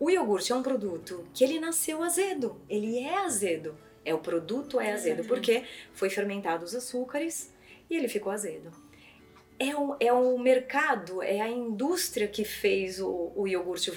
O 0.00 0.10
iogurte 0.10 0.52
é 0.52 0.54
um 0.54 0.62
produto 0.62 1.24
que 1.34 1.44
ele 1.44 1.60
nasceu 1.60 2.02
azedo. 2.02 2.60
Ele 2.68 2.98
é 2.98 3.18
azedo. 3.18 3.76
É 4.04 4.12
o 4.12 4.18
produto 4.18 4.80
é 4.80 4.92
azedo, 4.92 5.24
porque 5.24 5.64
foi 5.92 6.10
fermentado 6.10 6.64
os 6.64 6.74
açúcares 6.74 7.52
e 7.88 7.96
ele 7.96 8.08
ficou 8.08 8.32
azedo. 8.32 8.72
É 9.58 9.76
o, 9.76 9.96
é 10.00 10.12
o 10.12 10.36
mercado, 10.38 11.22
é 11.22 11.40
a 11.40 11.48
indústria 11.48 12.26
que 12.26 12.44
fez 12.44 13.00
o, 13.00 13.30
o 13.36 13.46
iogurte 13.46 13.92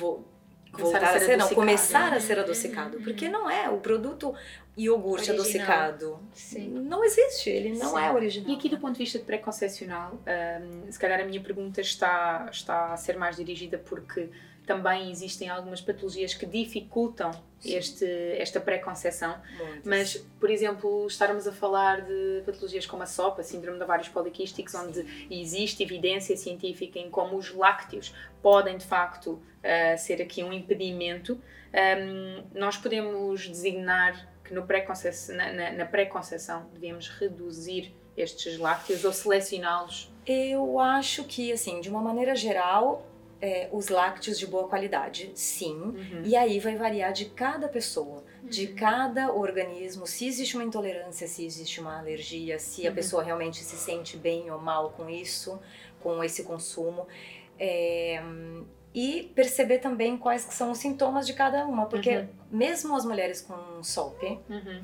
vo, 0.77 0.91
voltar 0.91 1.03
a 1.03 1.07
ser, 1.13 1.15
a 1.17 1.19
ser 1.19 1.37
não, 1.37 1.49
começar 1.49 2.13
a 2.13 2.19
ser 2.19 2.39
adocicado, 2.39 2.99
porque 2.99 3.27
não 3.29 3.49
é 3.49 3.69
o 3.69 3.77
produto 3.77 4.33
iogurte 4.77 5.31
original. 5.31 5.39
adocicado. 5.39 6.19
Sim. 6.33 6.69
Não 6.69 7.03
existe, 7.03 7.49
ele 7.49 7.77
não 7.77 7.95
Sim. 7.95 8.03
é 8.03 8.11
original. 8.11 8.49
E 8.49 8.55
aqui 8.55 8.69
do 8.69 8.77
ponto 8.77 8.93
de 8.93 8.99
vista 8.99 9.17
de 9.17 9.25
pré-concepcional, 9.25 10.13
um, 10.13 10.91
se 10.91 10.99
calhar 10.99 11.19
a 11.19 11.25
minha 11.25 11.41
pergunta 11.41 11.81
está, 11.81 12.47
está 12.51 12.93
a 12.93 12.97
ser 12.97 13.17
mais 13.17 13.37
dirigida 13.37 13.77
porque 13.77 14.29
também 14.65 15.11
existem 15.11 15.49
algumas 15.49 15.81
patologias 15.81 16.33
que 16.33 16.45
dificultam 16.45 17.31
este, 17.63 18.05
esta 18.37 18.59
pré-conceição. 18.59 19.35
Mas, 19.83 20.17
por 20.39 20.49
exemplo, 20.49 21.05
estarmos 21.07 21.47
a 21.47 21.51
falar 21.51 22.01
de 22.01 22.43
patologias 22.45 22.85
como 22.85 23.03
a 23.03 23.05
SOPA, 23.05 23.43
Síndrome 23.43 23.77
de 23.77 23.83
Ovários 23.83 24.09
Poliquísticos, 24.09 24.73
onde 24.75 25.27
existe 25.29 25.83
evidência 25.83 26.35
científica 26.37 26.99
em 26.99 27.09
como 27.09 27.37
os 27.37 27.53
lácteos 27.53 28.13
podem, 28.41 28.77
de 28.77 28.85
facto, 28.85 29.31
uh, 29.31 29.97
ser 29.97 30.21
aqui 30.21 30.43
um 30.43 30.53
impedimento, 30.53 31.41
um, 31.75 32.43
nós 32.57 32.77
podemos 32.77 33.47
designar 33.47 34.29
que 34.43 34.53
no 34.53 34.65
pré 34.65 34.85
na, 35.29 35.51
na, 35.51 35.71
na 35.71 35.85
pré-conceição 35.85 36.69
devemos 36.71 37.09
reduzir 37.09 37.93
estes 38.15 38.57
lácteos 38.57 39.03
ou 39.03 39.11
selecioná-los? 39.11 40.11
Eu 40.25 40.79
acho 40.79 41.23
que, 41.25 41.51
assim, 41.51 41.81
de 41.81 41.89
uma 41.89 42.01
maneira 42.01 42.35
geral, 42.35 43.05
é, 43.41 43.69
os 43.71 43.89
lácteos 43.89 44.39
de 44.39 44.47
boa 44.47 44.67
qualidade, 44.67 45.31
sim. 45.35 45.75
Uhum. 45.75 46.21
E 46.23 46.35
aí 46.35 46.59
vai 46.59 46.75
variar 46.75 47.13
de 47.13 47.25
cada 47.25 47.67
pessoa, 47.67 48.23
uhum. 48.43 48.49
de 48.49 48.67
cada 48.67 49.31
organismo, 49.33 50.07
se 50.07 50.27
existe 50.27 50.55
uma 50.55 50.63
intolerância, 50.63 51.27
se 51.27 51.45
existe 51.45 51.79
uma 51.79 51.99
alergia, 51.99 52.57
se 52.59 52.83
uhum. 52.83 52.89
a 52.89 52.91
pessoa 52.91 53.23
realmente 53.23 53.63
se 53.63 53.75
sente 53.75 54.17
bem 54.17 54.49
ou 54.51 54.59
mal 54.59 54.91
com 54.91 55.09
isso, 55.09 55.59
com 55.99 56.23
esse 56.23 56.43
consumo. 56.43 57.07
É, 57.59 58.21
e 58.93 59.29
perceber 59.35 59.79
também 59.79 60.17
quais 60.17 60.41
são 60.43 60.71
os 60.71 60.77
sintomas 60.77 61.27
de 61.27 61.33
cada 61.33 61.65
uma, 61.65 61.85
porque 61.85 62.17
uhum. 62.17 62.27
mesmo 62.49 62.95
as 62.95 63.03
mulheres 63.03 63.41
com 63.41 63.83
SOP, 63.83 64.23
uhum. 64.23 64.81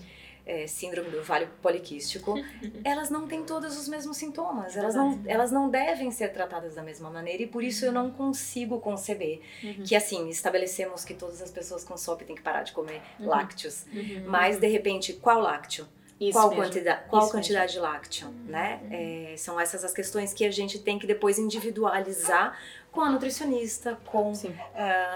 É, 0.51 0.67
síndrome 0.67 1.09
do 1.09 1.23
vale 1.23 1.47
poliquístico, 1.61 2.35
elas 2.83 3.09
não 3.09 3.25
têm 3.25 3.43
todos 3.45 3.77
os 3.77 3.87
mesmos 3.87 4.17
sintomas, 4.17 4.75
elas 4.75 4.93
não, 4.93 5.21
elas 5.25 5.51
não 5.51 5.69
devem 5.69 6.11
ser 6.11 6.33
tratadas 6.33 6.75
da 6.75 6.83
mesma 6.83 7.09
maneira 7.09 7.43
e 7.43 7.47
por 7.47 7.63
isso 7.63 7.85
eu 7.85 7.91
não 7.91 8.11
consigo 8.11 8.79
conceber 8.79 9.41
uhum. 9.63 9.83
que 9.83 9.95
assim, 9.95 10.27
estabelecemos 10.29 11.05
que 11.05 11.13
todas 11.13 11.41
as 11.41 11.49
pessoas 11.49 11.85
com 11.85 11.95
SOP 11.95 12.23
têm 12.23 12.35
que 12.35 12.41
parar 12.41 12.63
de 12.63 12.73
comer 12.73 13.01
uhum. 13.19 13.27
lácteos, 13.27 13.85
uhum. 13.93 14.25
mas 14.27 14.59
de 14.59 14.67
repente, 14.67 15.13
qual 15.13 15.39
lácteo? 15.39 15.87
Isso 16.19 16.33
qual 16.33 16.49
mesmo. 16.49 16.63
quantidade, 16.63 17.01
qual 17.09 17.23
Isso 17.23 17.31
quantidade 17.31 17.73
mesmo. 17.73 17.87
de 17.87 17.91
lácteo, 17.91 18.29
né? 18.45 18.79
É, 18.91 19.35
são 19.37 19.59
essas 19.59 19.83
as 19.83 19.91
questões 19.91 20.31
que 20.31 20.45
a 20.45 20.51
gente 20.51 20.77
tem 20.77 20.99
que 20.99 21.07
depois 21.07 21.39
individualizar 21.39 22.59
com 22.91 23.01
a 23.01 23.09
nutricionista, 23.09 23.97
com 24.05 24.31
uh, 24.31 24.35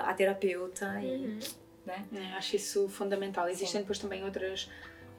a 0.04 0.12
terapeuta 0.16 1.00
e, 1.04 1.38
né? 1.86 2.04
É, 2.12 2.38
acho 2.38 2.56
isso 2.56 2.90
fundamental. 2.90 3.48
Existem 3.48 3.74
Sim. 3.74 3.78
depois 3.80 4.00
também 4.00 4.24
outras 4.24 4.68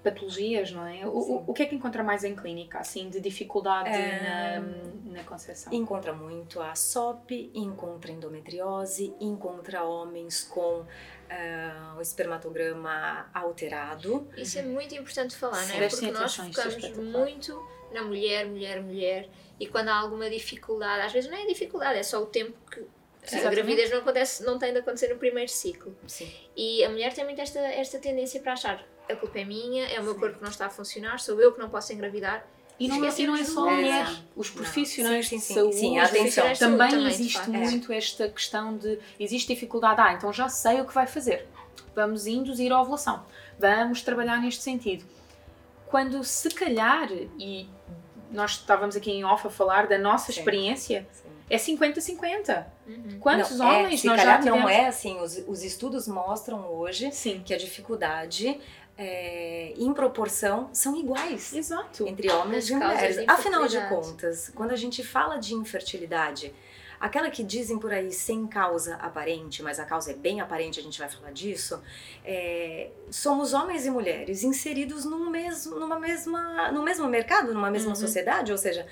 patologias, 0.06 0.70
não 0.70 0.86
é? 0.86 1.04
O, 1.04 1.42
o, 1.48 1.52
que 1.52 1.64
é 1.64 1.66
que 1.66 1.74
encontra 1.74 2.04
mais 2.04 2.22
em 2.22 2.36
clínica, 2.36 2.78
assim, 2.78 3.10
de 3.10 3.20
dificuldade 3.20 3.88
é... 3.88 4.20
na, 4.22 5.16
na 5.18 5.24
concepção? 5.24 5.72
Encontra 5.72 6.12
muito 6.12 6.60
a 6.60 6.74
SOP, 6.76 7.50
encontra 7.52 8.12
endometriose, 8.12 9.12
encontra 9.20 9.82
homens 9.82 10.44
com 10.44 10.80
uh, 10.80 11.98
o 11.98 12.00
espermatograma 12.00 13.28
alterado. 13.34 14.28
Isso 14.36 14.60
é 14.60 14.62
muito 14.62 14.94
importante 14.94 15.34
falar, 15.34 15.66
não 15.66 15.74
é? 15.74 15.88
Porque 15.88 16.10
nós 16.12 16.36
focamos 16.36 16.96
muito 16.96 17.68
na 17.92 18.02
mulher, 18.02 18.46
mulher, 18.46 18.82
mulher, 18.82 19.28
e 19.58 19.66
quando 19.66 19.88
há 19.88 19.96
alguma 19.96 20.30
dificuldade, 20.30 21.02
às 21.02 21.12
vezes 21.12 21.30
não 21.30 21.36
é 21.36 21.46
dificuldade, 21.46 21.98
é 21.98 22.02
só 22.02 22.22
o 22.22 22.26
tempo 22.26 22.54
que 22.70 22.84
a 23.34 23.50
gravidez 23.50 23.90
não 23.90 23.98
acontece, 23.98 24.44
não 24.44 24.56
tem 24.56 24.72
de 24.72 24.78
acontecer 24.78 25.08
no 25.08 25.18
primeiro 25.18 25.50
ciclo. 25.50 25.96
Sim. 26.06 26.32
E 26.56 26.84
a 26.84 26.88
mulher 26.88 27.12
tem 27.12 27.24
muito 27.24 27.40
esta, 27.40 27.58
esta 27.58 27.98
tendência 27.98 28.40
para 28.40 28.52
achar 28.52 28.86
a 29.08 29.16
culpa 29.16 29.38
é 29.38 29.44
minha, 29.44 29.86
é 29.86 30.00
o 30.00 30.04
meu 30.04 30.14
Sim. 30.14 30.20
corpo 30.20 30.36
que 30.36 30.42
não 30.42 30.50
está 30.50 30.66
a 30.66 30.70
funcionar, 30.70 31.20
sou 31.20 31.40
eu 31.40 31.52
que 31.52 31.58
não 31.58 31.68
posso 31.68 31.92
engravidar. 31.92 32.46
E 32.78 32.88
não, 32.88 32.96
e 32.96 33.26
não 33.26 33.36
é 33.36 33.44
só 33.44 33.68
a 33.68 33.72
mulher, 33.72 34.06
os 34.36 34.50
profissionais 34.50 35.26
sim, 35.28 35.38
sim, 35.38 35.48
de 35.48 35.60
saúde 35.60 35.76
sim, 35.76 35.98
atenção. 35.98 36.52
também, 36.54 36.90
também 36.90 37.06
existe 37.06 37.48
muito 37.48 37.90
é. 37.90 37.96
esta 37.96 38.28
questão 38.28 38.76
de 38.76 38.98
existe 39.18 39.54
dificuldade, 39.54 39.98
ah, 39.98 40.12
então 40.12 40.30
já 40.30 40.46
sei 40.50 40.82
o 40.82 40.84
que 40.84 40.92
vai 40.92 41.06
fazer. 41.06 41.48
Vamos 41.94 42.26
induzir 42.26 42.70
a 42.70 42.82
ovulação. 42.82 43.24
Vamos 43.58 44.02
trabalhar 44.02 44.42
neste 44.42 44.62
sentido. 44.62 45.06
Quando 45.86 46.22
se 46.22 46.50
calhar, 46.50 47.10
e 47.38 47.66
nós 48.30 48.52
estávamos 48.52 48.94
aqui 48.94 49.10
em 49.10 49.24
off 49.24 49.46
a 49.46 49.50
falar 49.50 49.86
da 49.86 49.96
nossa 49.96 50.30
experiência, 50.30 51.08
é 51.48 51.56
50-50. 51.56 52.66
Uhum. 52.86 53.18
Quantos 53.20 53.58
não, 53.58 53.72
é, 53.72 53.78
homens 53.78 54.04
é, 54.04 54.08
nós 54.08 54.20
já 54.20 54.38
tivemos? 54.38 54.60
Não 54.60 54.68
é 54.68 54.86
assim, 54.86 55.18
os, 55.20 55.42
os 55.46 55.62
estudos 55.62 56.06
mostram 56.08 56.68
hoje 56.72 57.10
Sim. 57.12 57.40
que 57.44 57.54
a 57.54 57.58
dificuldade 57.58 58.60
é, 58.98 59.74
em 59.76 59.92
proporção 59.92 60.70
são 60.72 60.96
iguais 60.96 61.52
Exato. 61.52 62.06
entre 62.06 62.30
homens 62.30 62.70
e 62.70 62.74
mulheres. 62.74 63.18
Afinal 63.28 63.66
de 63.66 63.80
contas, 63.88 64.50
quando 64.54 64.70
a 64.70 64.76
gente 64.76 65.02
fala 65.04 65.36
de 65.36 65.54
infertilidade, 65.54 66.54
aquela 66.98 67.30
que 67.30 67.44
dizem 67.44 67.78
por 67.78 67.92
aí 67.92 68.10
sem 68.10 68.46
causa 68.46 68.96
aparente, 68.96 69.62
mas 69.62 69.78
a 69.78 69.84
causa 69.84 70.12
é 70.12 70.14
bem 70.14 70.40
aparente, 70.40 70.80
a 70.80 70.82
gente 70.82 70.98
vai 70.98 71.08
falar 71.08 71.30
disso, 71.30 71.82
é, 72.24 72.90
somos 73.10 73.52
homens 73.52 73.84
e 73.84 73.90
mulheres 73.90 74.42
inseridos 74.42 75.04
num 75.04 75.28
mesmo, 75.28 75.78
numa 75.78 75.98
mesma, 75.98 76.72
no 76.72 76.82
mesmo 76.82 77.06
mercado, 77.06 77.52
numa 77.52 77.70
mesma 77.70 77.90
uhum. 77.90 77.96
sociedade, 77.96 78.50
ou 78.50 78.58
seja, 78.58 78.86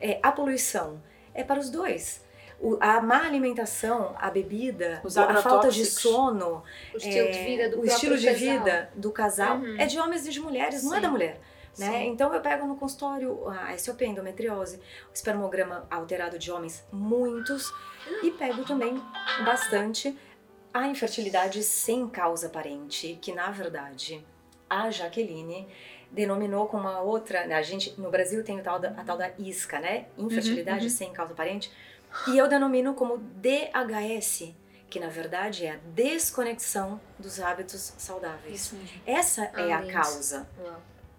é, 0.00 0.18
a 0.22 0.32
poluição 0.32 1.02
é 1.34 1.44
para 1.44 1.60
os 1.60 1.68
dois 1.68 2.22
o, 2.62 2.78
a 2.80 3.00
má 3.02 3.26
alimentação, 3.26 4.14
a 4.16 4.30
bebida, 4.30 5.02
a 5.04 5.42
falta 5.42 5.68
de 5.68 5.84
sono, 5.84 6.62
o 6.94 6.96
estilo 6.96 7.26
é, 7.26 7.30
de 7.30 7.44
vida 7.44 7.68
do, 7.68 7.80
o 7.80 7.84
estilo 7.84 8.16
de 8.16 8.30
vida 8.30 8.88
do 8.94 9.10
casal 9.10 9.58
uhum. 9.58 9.76
é 9.76 9.86
de 9.86 9.98
homens 9.98 10.24
e 10.26 10.30
de 10.30 10.38
mulheres, 10.38 10.80
Sim. 10.80 10.86
não 10.86 10.94
é 10.94 11.00
da 11.00 11.10
mulher. 11.10 11.40
Né? 11.76 12.04
Então 12.04 12.32
eu 12.32 12.40
pego 12.40 12.66
no 12.66 12.76
consultório 12.76 13.48
a 13.48 13.76
SOP, 13.76 14.02
endometriose, 14.02 14.76
o 14.76 15.12
espermograma 15.12 15.86
alterado 15.90 16.38
de 16.38 16.52
homens, 16.52 16.86
muitos, 16.92 17.72
e 18.22 18.30
pego 18.30 18.62
também 18.64 19.02
bastante 19.44 20.16
a 20.72 20.86
infertilidade 20.86 21.62
sem 21.64 22.08
causa 22.08 22.46
aparente, 22.46 23.18
que 23.20 23.32
na 23.32 23.50
verdade 23.50 24.24
a 24.70 24.88
Jaqueline 24.90 25.66
denominou 26.10 26.66
com 26.66 26.76
uma 26.76 27.00
outra, 27.00 27.46
né? 27.46 27.56
a 27.56 27.62
gente 27.62 27.98
no 27.98 28.10
Brasil 28.10 28.44
tem 28.44 28.60
a 28.60 28.62
tal 28.62 28.78
da, 28.78 28.90
a 28.90 29.02
tal 29.02 29.16
da 29.16 29.30
isca, 29.38 29.80
né? 29.80 30.06
Infertilidade 30.16 30.80
uhum, 30.80 30.84
uhum. 30.84 30.90
sem 30.90 31.12
causa 31.12 31.32
aparente 31.32 31.72
e 32.28 32.38
eu 32.38 32.48
denomino 32.48 32.94
como 32.94 33.18
DHS, 33.18 34.54
que 34.88 35.00
na 35.00 35.08
verdade 35.08 35.66
é 35.66 35.72
a 35.72 35.76
desconexão 35.94 37.00
dos 37.18 37.40
hábitos 37.40 37.94
saudáveis. 37.96 38.74
Essa 39.06 39.44
é 39.56 39.72
a 39.72 39.86
causa. 39.86 40.46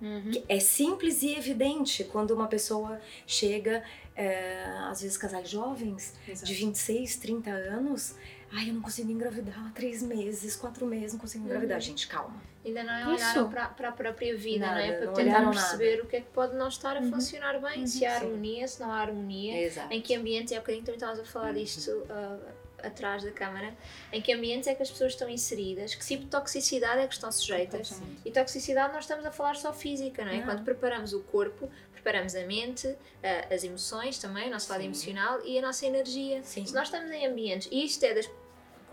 Uhum. 0.02 0.32
É 0.50 0.60
simples 0.60 1.24
e 1.24 1.34
evidente 1.34 2.04
quando 2.04 2.32
uma 2.32 2.48
pessoa 2.48 3.00
chega, 3.26 3.82
é, 4.16 4.62
às 4.90 5.02
vezes 5.02 5.18
casais 5.18 5.50
jovens, 5.50 6.14
Exato. 6.28 6.46
de 6.46 6.54
26, 6.54 7.16
30 7.16 7.50
anos, 7.50 8.16
ai, 8.54 8.70
eu 8.70 8.74
não 8.76 8.82
consigo 8.82 9.12
engravidar 9.12 9.68
há 9.68 9.72
três 9.72 10.02
meses, 10.04 10.56
quatro 10.56 10.86
meses, 10.86 11.14
não 11.14 11.20
consigo 11.20 11.44
engravidar. 11.44 11.78
Uhum. 11.78 11.84
Gente, 11.84 12.08
calma. 12.08 12.42
Ainda 12.64 12.84
não 12.84 12.94
é 12.94 13.08
olhar 13.08 13.50
para 13.76 13.90
a 13.90 13.92
própria 13.92 14.38
vida, 14.38 14.66
nada, 14.66 14.80
não 14.80 14.86
é? 14.86 14.92
Para 14.94 15.06
não 15.08 15.14
tentar 15.14 15.50
perceber 15.50 15.92
nada. 15.92 16.04
o 16.04 16.08
que 16.08 16.16
é 16.16 16.22
que 16.22 16.30
pode 16.30 16.56
não 16.56 16.68
estar 16.68 16.96
a 16.96 17.00
uhum. 17.00 17.12
funcionar 17.12 17.60
bem, 17.60 17.82
uhum. 17.82 17.88
se 17.88 18.06
há 18.06 18.16
harmonia, 18.16 18.68
se 18.68 18.80
não 18.80 18.92
há 18.92 19.00
harmonia, 19.00 19.66
Exato. 19.66 19.94
em 19.94 20.02
que 20.02 20.16
ambientes, 20.16 20.54
é 20.54 20.58
um 20.58 20.60
bocadinho 20.60 20.86
também 20.86 20.98
estavas 20.98 21.20
a 21.20 21.26
falar 21.26 21.50
uhum. 21.50 21.54
disto 21.56 21.90
uh, 21.90 22.40
atrás 22.82 23.24
da 23.24 23.32
câmara, 23.32 23.76
em 24.14 24.22
que 24.22 24.32
ambientes 24.32 24.68
é 24.68 24.76
que 24.76 24.84
as 24.84 24.92
pessoas 24.92 25.14
estão 25.14 25.28
inseridas, 25.28 25.96
que 25.96 26.06
tipo 26.06 26.24
de 26.24 26.30
toxicidade 26.30 27.02
é 27.02 27.08
que 27.08 27.14
estão 27.14 27.32
sujeitas. 27.32 27.92
Exatamente. 27.92 28.22
E 28.24 28.32
toxicidade 28.32 28.94
nós 28.94 29.04
estamos 29.04 29.26
a 29.26 29.32
falar 29.32 29.56
só 29.56 29.74
física, 29.74 30.24
não 30.24 30.32
é? 30.32 30.38
Não. 30.38 30.46
Quando 30.46 30.64
preparamos 30.64 31.12
o 31.12 31.22
corpo, 31.22 31.70
preparamos 31.92 32.36
a 32.36 32.46
mente, 32.46 32.88
uh, 32.88 33.54
as 33.54 33.64
emoções 33.64 34.20
também, 34.20 34.48
o 34.48 34.52
nosso 34.52 34.72
lado 34.72 34.84
emocional 34.84 35.42
e 35.44 35.58
a 35.58 35.62
nossa 35.62 35.86
energia. 35.86 36.42
Sim. 36.44 36.66
Se 36.66 36.74
nós 36.74 36.88
estamos 36.88 37.12
em 37.12 37.26
ambientes, 37.26 37.68
e 37.72 37.84
isto 37.86 38.04
é 38.06 38.14
das 38.14 38.30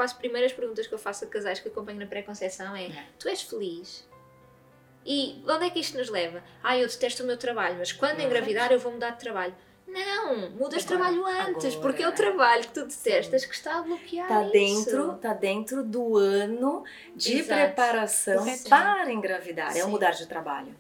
quase 0.01 0.15
primeiras 0.15 0.51
perguntas 0.51 0.87
que 0.87 0.95
eu 0.95 0.99
faço 0.99 1.27
a 1.27 1.29
casais 1.29 1.61
que 1.61 1.69
acompanho 1.69 1.99
na 2.01 2.07
pré-conceição 2.07 2.75
é: 2.75 2.89
Tu 3.19 3.29
és 3.29 3.43
feliz? 3.43 4.09
E 5.05 5.45
onde 5.47 5.67
é 5.67 5.71
que 5.71 5.79
isto 5.79 5.99
nos 5.99 6.09
leva? 6.09 6.43
Ah, 6.63 6.79
eu 6.79 6.89
detesto 6.89 7.23
o 7.23 7.27
meu 7.27 7.37
trabalho, 7.37 7.77
mas 7.77 7.93
quando 7.93 8.17
não 8.17 8.25
engravidar 8.25 8.73
eu 8.73 8.79
vou 8.79 8.93
mudar 8.93 9.11
de 9.11 9.19
trabalho. 9.19 9.55
Não, 9.87 10.51
mudas 10.53 10.83
de 10.83 10.89
trabalho 10.89 11.27
antes, 11.27 11.75
agora, 11.75 11.81
porque 11.83 12.03
é 12.03 12.09
o 12.09 12.13
trabalho 12.13 12.63
que 12.63 12.73
tu 12.73 12.87
detestas 12.87 13.43
sim. 13.43 13.49
que 13.49 13.55
está 13.55 13.79
a 13.79 13.83
bloquear 13.83 14.25
está 14.25 14.43
dentro, 14.45 15.13
Está 15.17 15.35
dentro 15.35 15.83
do 15.85 16.17
ano 16.17 16.83
de 17.15 17.39
Exato. 17.39 17.61
preparação 17.61 18.47
para 18.71 19.13
engravidar, 19.13 19.73
sim. 19.73 19.81
é 19.81 19.85
o 19.85 19.91
mudar 19.91 20.13
de 20.13 20.27
trabalho 20.27 20.75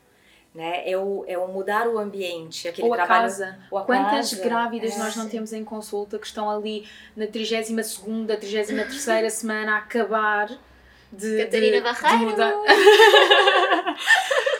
né? 0.54 0.88
É 0.88 0.97
o, 0.97 1.25
é 1.26 1.37
o 1.38 1.49
mudar 1.49 1.88
o 1.88 1.99
ambiente, 1.99 2.69
aquele 2.69 2.88
ou 2.88 2.95
a 2.95 2.97
trabalho. 2.97 3.23
Casa. 3.23 3.59
Ou 3.71 3.78
a 3.78 3.85
Quantas 3.85 4.30
casa. 4.30 4.42
grávidas 4.42 4.95
é, 4.95 4.99
nós 4.99 5.16
não 5.16 5.28
temos 5.28 5.52
em 5.52 5.64
consulta 5.64 6.19
que 6.19 6.26
estão 6.26 6.50
ali 6.50 6.87
na 7.16 7.26
32 7.26 7.87
segunda, 7.87 8.37
33 8.37 8.88
terceira 8.88 9.30
semana 9.35 9.75
a 9.75 9.78
acabar 9.78 10.49
de, 11.12 11.45
Catarina 11.45 11.76
de, 11.76 11.83
Barreiro. 11.83 12.19
de 12.19 12.25
mudar 12.25 12.52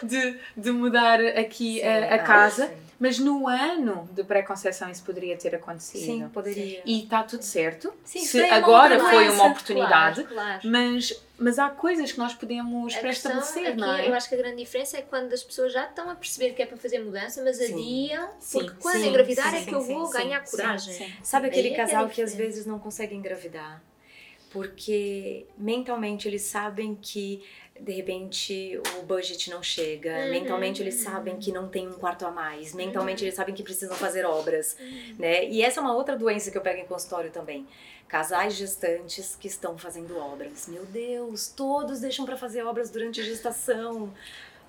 de, 0.03 0.39
de 0.57 0.71
mudar 0.71 1.21
aqui 1.21 1.81
sim, 1.81 1.87
a, 1.87 2.15
a 2.15 2.19
casa. 2.19 2.67
Sim 2.67 2.90
mas 3.01 3.19
no 3.19 3.49
ano 3.49 4.07
de 4.13 4.23
pré-conceição 4.23 4.91
isso 4.91 5.03
poderia 5.03 5.35
ter 5.35 5.55
acontecido. 5.55 6.05
Sim, 6.05 6.29
poderia. 6.29 6.83
E 6.85 7.05
está 7.05 7.23
tudo 7.23 7.43
certo. 7.43 7.91
Sim, 8.05 8.21
Se 8.21 8.43
agora 8.43 9.01
foi 9.01 9.31
uma 9.31 9.47
oportunidade, 9.47 10.25
claro, 10.25 10.35
claro. 10.35 10.61
Mas, 10.69 11.19
mas 11.39 11.59
há 11.59 11.71
coisas 11.71 12.13
que 12.13 12.19
nós 12.19 12.35
podemos 12.35 12.95
pré-estabelecer, 12.95 13.69
é 13.69 13.75
não 13.75 13.95
é? 13.95 14.07
Eu 14.07 14.13
acho 14.13 14.29
que 14.29 14.35
a 14.35 14.39
grande 14.39 14.59
diferença 14.59 14.99
é 14.99 15.03
quando 15.03 15.33
as 15.33 15.43
pessoas 15.43 15.73
já 15.73 15.87
estão 15.87 16.11
a 16.11 16.15
perceber 16.15 16.53
que 16.53 16.61
é 16.61 16.67
para 16.67 16.77
fazer 16.77 16.99
mudança, 16.99 17.43
mas 17.43 17.57
sim. 17.57 17.73
adiam, 17.73 18.29
sim. 18.39 18.59
porque 18.59 18.75
quando 18.83 19.01
sim, 19.01 19.09
engravidar 19.09 19.55
é 19.55 19.65
que 19.65 19.75
eu 19.75 19.81
vou 19.81 20.11
ganhar 20.11 20.45
coragem. 20.45 21.17
Sabe 21.23 21.47
aquele 21.47 21.71
casal 21.71 22.05
que, 22.05 22.13
é 22.13 22.15
que 22.17 22.23
às 22.23 22.35
vezes 22.35 22.67
não 22.67 22.79
consegue 22.79 23.15
engravidar? 23.15 23.83
Porque 24.51 25.47
mentalmente 25.57 26.29
eles 26.29 26.43
sabem 26.43 26.99
que 27.01 27.43
de 27.81 27.93
repente 27.93 28.81
o 28.99 29.03
budget 29.03 29.51
não 29.51 29.63
chega, 29.63 30.11
uhum. 30.11 30.31
mentalmente 30.31 30.83
eles 30.83 30.97
sabem 30.97 31.39
que 31.39 31.51
não 31.51 31.69
tem 31.69 31.89
um 31.89 31.95
quarto 31.95 32.27
a 32.27 32.31
mais, 32.31 32.75
mentalmente 32.75 33.23
uhum. 33.23 33.27
eles 33.27 33.35
sabem 33.35 33.55
que 33.55 33.63
precisam 33.63 33.97
fazer 33.97 34.25
obras, 34.25 34.77
uhum. 34.79 35.17
né? 35.19 35.47
E 35.47 35.63
essa 35.63 35.81
é 35.81 35.83
uma 35.83 35.95
outra 35.95 36.17
doença 36.17 36.51
que 36.51 36.59
eu 36.59 36.63
pego 36.63 36.81
em 36.81 36.87
consultório 36.87 37.31
também. 37.31 37.67
Casais 38.07 38.55
gestantes 38.55 39.37
que 39.37 39.47
estão 39.47 39.79
fazendo 39.79 40.19
obras. 40.19 40.67
Meu 40.67 40.85
Deus, 40.85 41.49
todos 41.49 42.01
deixam 42.01 42.27
para 42.27 42.37
fazer 42.37 42.63
obras 42.65 42.91
durante 42.91 43.21
a 43.21 43.25
gestação. 43.25 44.13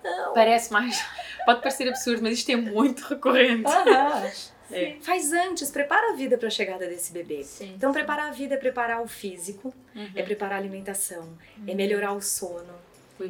Não. 0.04 0.34
Parece 0.34 0.72
mais. 0.72 1.04
Pode 1.46 1.60
parecer 1.62 1.88
absurdo, 1.88 2.22
mas 2.22 2.38
isto 2.38 2.52
é 2.52 2.56
muito 2.56 3.02
recorrente. 3.02 3.64
É. 4.72 4.96
Faz 5.02 5.34
antes, 5.34 5.70
prepara 5.70 6.14
a 6.14 6.16
vida 6.16 6.38
para 6.38 6.48
a 6.48 6.52
chegada 6.52 6.88
desse 6.88 7.12
bebê. 7.12 7.44
Sim, 7.44 7.74
então, 7.76 7.92
preparar 7.92 8.30
a 8.30 8.32
vida 8.32 8.56
é 8.56 8.58
preparar 8.58 9.02
o 9.02 9.08
físico, 9.08 9.74
uhum. 9.94 10.10
é 10.16 10.24
preparar 10.24 10.56
a 10.56 10.58
alimentação, 10.58 11.38
é 11.58 11.60
uhum. 11.60 11.68
é 11.68 11.76
melhorar 11.76 12.14
o 12.14 12.22
sono, 12.22 12.74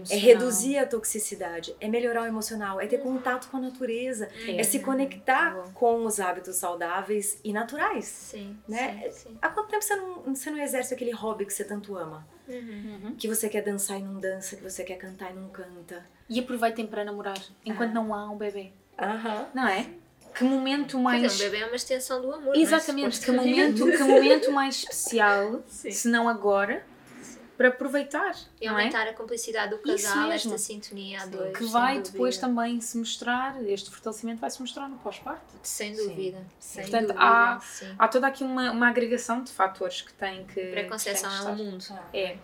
É 0.10 0.16
reduzir 0.16 0.78
a 0.78 0.86
toxicidade, 0.86 1.76
é 1.80 1.88
melhorar 1.88 2.24
o 2.24 2.26
emocional, 2.26 2.80
é 2.80 2.88
ter 2.88 3.00
contato 3.00 3.50
com 3.50 3.58
a 3.58 3.60
natureza, 3.60 4.30
é 4.48 4.64
se 4.64 4.80
conectar 4.80 5.54
Tá 5.56 5.64
com 5.74 6.06
os 6.06 6.20
hábitos 6.20 6.56
saudáveis 6.56 7.40
e 7.44 7.52
naturais. 7.54 8.06
Sim, 8.06 8.58
Né? 8.68 9.04
sim, 9.12 9.30
sim. 9.30 9.38
Há 9.42 9.50
quanto 9.50 9.70
tempo 9.70 9.84
você 9.84 9.96
não, 9.96 10.34
você 10.36 10.50
não 10.50 10.58
exerce 10.60 10.94
aquele 10.94 11.12
hobby 11.12 11.46
que 11.46 11.54
você 11.54 11.64
tanto 11.64 11.98
ama? 11.98 12.26
Uhum. 12.48 13.00
Uhum. 13.04 13.16
Que 13.18 13.28
você 13.28 13.48
quer 13.50 13.62
dançar 13.64 14.00
e 14.00 14.04
não 14.04 14.20
dança, 14.20 14.56
que 14.56 14.64
você 14.64 14.84
quer 14.84 14.96
cantar 14.98 15.32
e 15.32 15.34
não 15.34 15.50
canta. 15.50 16.06
E 16.30 16.40
aproveitem 16.40 16.86
para 16.88 17.04
namorar 17.04 17.38
enquanto 17.66 17.92
Ah. 17.92 17.94
não 17.94 18.14
há 18.14 18.30
um 18.30 18.38
bebê. 18.38 18.72
Aham. 19.00 19.48
Não 19.54 19.68
é? 19.68 19.88
Que 20.34 20.44
momento 20.46 20.98
mais. 20.98 21.22
dizer, 21.22 21.48
um 21.48 21.52
bebê 21.52 21.64
é 21.64 21.68
uma 21.68 21.76
extensão 21.76 22.22
do 22.22 22.32
amor. 22.34 22.56
é? 22.56 22.60
Exatamente, 22.60 23.20
que 23.20 23.32
momento, 23.32 23.86
que 23.92 23.98
momento 24.04 24.50
mais 24.54 24.76
especial, 24.76 25.62
Sim. 25.68 25.92
se 25.92 26.08
não 26.08 26.30
agora, 26.30 26.86
para 27.62 27.70
aproveitar. 27.70 28.36
E 28.60 28.66
não 28.66 28.74
é? 28.78 28.82
aumentar 28.82 29.08
a 29.08 29.14
cumplicidade 29.14 29.70
do 29.70 29.78
casal, 29.78 30.32
esta 30.32 30.58
sintonia 30.58 31.22
a 31.22 31.26
dois. 31.28 31.56
Que 31.56 31.64
vai 31.66 32.02
depois 32.02 32.38
também 32.38 32.82
se 32.82 32.98
mostrar, 32.98 33.64
este 33.70 33.92
fortalecimento 33.92 34.42
vai 34.42 34.50
se 34.50 34.60
mostrar 34.60 34.90
no 34.90 34.98
pós-parto. 34.98 35.42
Sem 35.62 35.94
Sim. 35.94 36.08
dúvida. 36.08 36.44
Sem 36.60 36.82
Portanto, 36.84 37.08
dúvida. 37.10 37.24
há- 37.24 37.60
sim. 37.60 37.96
Há 38.00 38.08
toda 38.08 38.26
aqui 38.28 38.44
uma, 38.44 38.72
uma 38.72 38.88
agregação 38.88 39.44
de 39.44 39.52
fatores 39.52 40.02
que 40.02 40.12
têm 40.14 40.44
que. 40.46 40.60
Pré-conceição 40.72 41.30
que 41.30 41.36
é 41.36 41.40
têm 41.56 41.68
um 41.68 41.72
mundo. 41.72 41.86
É. 42.14 42.38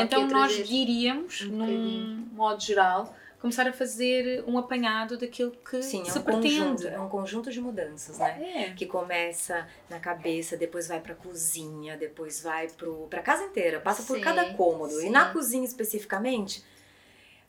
Então 0.00 0.24
a 0.24 0.26
nós 0.26 0.52
diríamos, 0.66 1.42
um 1.42 1.46
num 1.50 2.28
modo 2.32 2.60
geral, 2.60 3.14
começar 3.44 3.68
a 3.68 3.74
fazer 3.74 4.42
um 4.46 4.56
apanhado 4.56 5.18
daquilo 5.18 5.50
que 5.50 5.82
Sim, 5.82 6.00
é 6.00 6.04
se 6.06 6.18
um, 6.18 6.22
pretende. 6.22 6.58
conjunto, 6.58 6.88
é 6.88 6.98
um 6.98 7.10
conjunto 7.10 7.52
de 7.52 7.60
mudanças, 7.60 8.18
né? 8.18 8.70
É. 8.70 8.70
Que 8.72 8.86
começa 8.86 9.68
na 9.90 10.00
cabeça, 10.00 10.56
depois 10.56 10.88
vai 10.88 10.98
pra 10.98 11.14
cozinha, 11.14 11.94
depois 11.94 12.42
vai 12.42 12.68
pro, 12.68 13.06
pra 13.08 13.20
casa 13.20 13.44
inteira, 13.44 13.80
passa 13.80 14.02
por 14.04 14.16
Sim, 14.16 14.22
cada 14.22 14.54
cômodo. 14.54 14.94
sim. 14.94 15.08
E 15.08 15.10
na 15.10 15.30
cozinha 15.30 15.62
especificamente, 15.62 16.64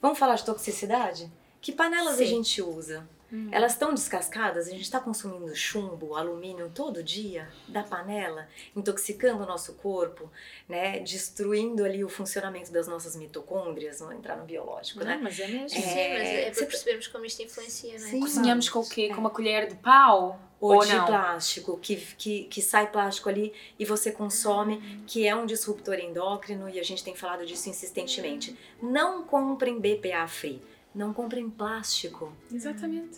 vamos 0.01 0.19
falar 0.19 0.35
de 0.35 0.43
toxicidade? 0.43 1.31
Que 1.61 1.71
panelas 1.71 2.15
a 2.15 2.17
Sim. 2.17 2.25
gente 2.25 2.61
usa? 2.61 3.07
Hum. 3.35 3.49
Elas 3.51 3.73
estão 3.73 3.93
descascadas? 3.93 4.67
A 4.67 4.71
gente 4.71 4.81
está 4.83 4.99
consumindo 4.99 5.53
chumbo, 5.55 6.15
alumínio 6.15 6.71
todo 6.73 7.03
dia 7.03 7.49
da 7.67 7.83
panela, 7.83 8.47
intoxicando 8.75 9.43
o 9.43 9.45
nosso 9.45 9.73
corpo, 9.73 10.31
né? 10.69 10.99
Destruindo 10.99 11.83
ali 11.83 12.03
o 12.03 12.09
funcionamento 12.09 12.71
das 12.71 12.87
nossas 12.87 13.15
mitocôndrias, 13.15 13.99
vamos 13.99 14.15
entrar 14.15 14.35
no 14.37 14.45
biológico, 14.45 14.99
Não, 14.99 15.05
né? 15.07 15.19
mas 15.21 15.39
é 15.39 15.47
mesmo. 15.47 15.69
Sim, 15.69 15.81
mas 15.81 15.91
é 16.27 16.45
para 16.45 16.53
Você- 16.53 16.65
percebermos 16.65 17.07
como 17.07 17.25
isto 17.25 17.41
influencia, 17.43 17.99
não 17.99 18.07
é? 18.07 18.09
Sim. 18.09 18.19
Cozinhamos 18.21 18.69
com 18.69 18.79
o 18.79 18.89
quê? 18.89 19.09
É. 19.11 19.13
Com 19.13 19.21
uma 19.21 19.29
colher 19.29 19.67
de 19.67 19.75
pau? 19.75 20.39
ou, 20.57 20.75
Ou 20.75 20.85
de 20.85 20.95
não? 20.95 21.05
plástico, 21.05 21.77
que, 21.77 21.97
que, 22.17 22.45
que 22.45 22.61
sai 22.61 22.89
plástico 22.89 23.27
ali 23.27 23.53
e 23.77 23.83
você 23.85 24.09
consome, 24.09 25.03
que 25.05 25.27
é 25.27 25.35
um 25.35 25.45
disruptor 25.45 25.95
endócrino 25.95 26.69
e 26.69 26.79
a 26.79 26.83
gente 26.83 27.03
tem 27.03 27.13
falado 27.13 27.45
disso 27.45 27.69
insistentemente. 27.69 28.57
Não 28.81 29.23
comprem 29.25 29.79
BPA 29.79 30.25
free, 30.27 30.61
não 30.95 31.13
comprem 31.13 31.49
plástico. 31.49 32.31
Exatamente. 32.51 33.17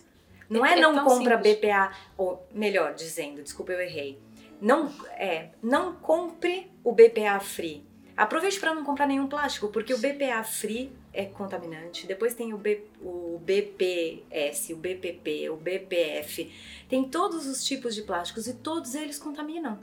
Não 0.50 0.66
É- 0.66 0.74
é, 0.74 0.82
não 0.82 1.04
compra 1.04 1.36
simples. 1.38 1.56
BPA, 1.58 1.92
ou 2.18 2.46
melhor 2.54 2.94
dizendo, 2.94 3.42
desculpa 3.44 3.72
eu 3.74 3.82
errei. 3.82 4.20
Não 4.62 4.88
é, 5.12 5.50
não 5.62 5.94
compre 5.96 6.72
o 6.84 6.92
BPA 6.92 7.40
free. 7.40 7.86
Aproveite 8.16 8.60
para 8.60 8.74
não 8.74 8.84
comprar 8.84 9.06
nenhum 9.06 9.28
plástico, 9.28 9.68
porque 9.68 9.94
o 9.94 9.98
BPA 10.00 10.44
free 10.44 10.92
é 11.14 11.26
contaminante. 11.26 12.08
Depois 12.08 12.34
tem 12.34 12.52
o, 12.54 12.58
B, 12.58 12.84
o 13.00 13.40
BPS, 13.44 14.74
o 14.74 14.78
BPP, 14.78 15.50
o 15.52 15.56
BPF. 15.58 16.52
Tem 16.90 17.04
todos 17.08 17.46
os 17.46 17.64
tipos 17.64 17.94
de 17.94 18.02
plásticos 18.02 18.48
e 18.48 18.56
todos 18.56 18.96
eles 18.96 19.20
contaminam. 19.20 19.80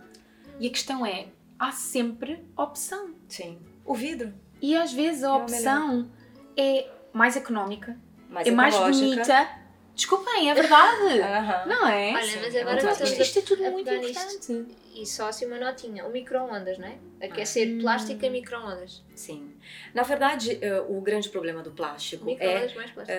E 0.59 0.67
a 0.67 0.71
questão 0.71 1.07
é, 1.07 1.27
há 1.59 1.71
sempre 1.71 2.45
opção. 2.57 3.15
Sim. 3.29 3.59
O 3.85 3.95
vidro, 3.95 4.33
E 4.61 4.77
às 4.77 4.93
vezes 4.93 5.23
a 5.23 5.29
É 5.29 5.33
opção 5.35 6.11
é 6.57 6.89
mais 7.13 7.37
económica, 7.37 7.97
mais 8.29 8.49
é 8.49 8.51
mais 8.51 8.75
bonita. 8.77 9.49
Desculpem, 9.95 10.51
é 10.51 10.55
verdade. 10.55 11.69
Não 11.69 11.87
é? 11.87 12.13
Olha, 12.15 12.23
Sim, 12.25 12.39
mas 12.41 12.55
é 12.55 12.61
agora 12.63 12.81
já 12.81 12.91
Isto, 12.93 13.03
estamos 13.05 13.27
isto 13.29 13.39
é 13.39 13.43
tudo 13.43 13.65
a 13.67 13.71
muito 13.71 13.91
nisto. 13.93 14.21
importante. 14.53 14.77
E 14.95 15.07
só 15.07 15.29
assim 15.29 15.47
uma 15.47 15.59
notinha. 15.59 16.05
O 16.05 16.11
micro-ondas, 16.11 16.79
não 16.79 16.89
é? 16.89 16.99
Aquecer 17.25 17.69
Hum. 17.69 17.79
plástico 17.81 18.25
em 18.25 18.31
micro-ondas. 18.31 19.03
Sim. 19.15 19.53
Na 19.95 20.03
verdade, 20.03 20.59
eh, 20.61 20.81
o 20.89 21.01
grande 21.01 21.29
problema 21.29 21.63
do 21.63 21.71
plástico 21.71 22.25
é, 22.29 22.33
Micro-ondas 22.35 22.75
mais 22.75 22.91
plástico. 22.91 23.19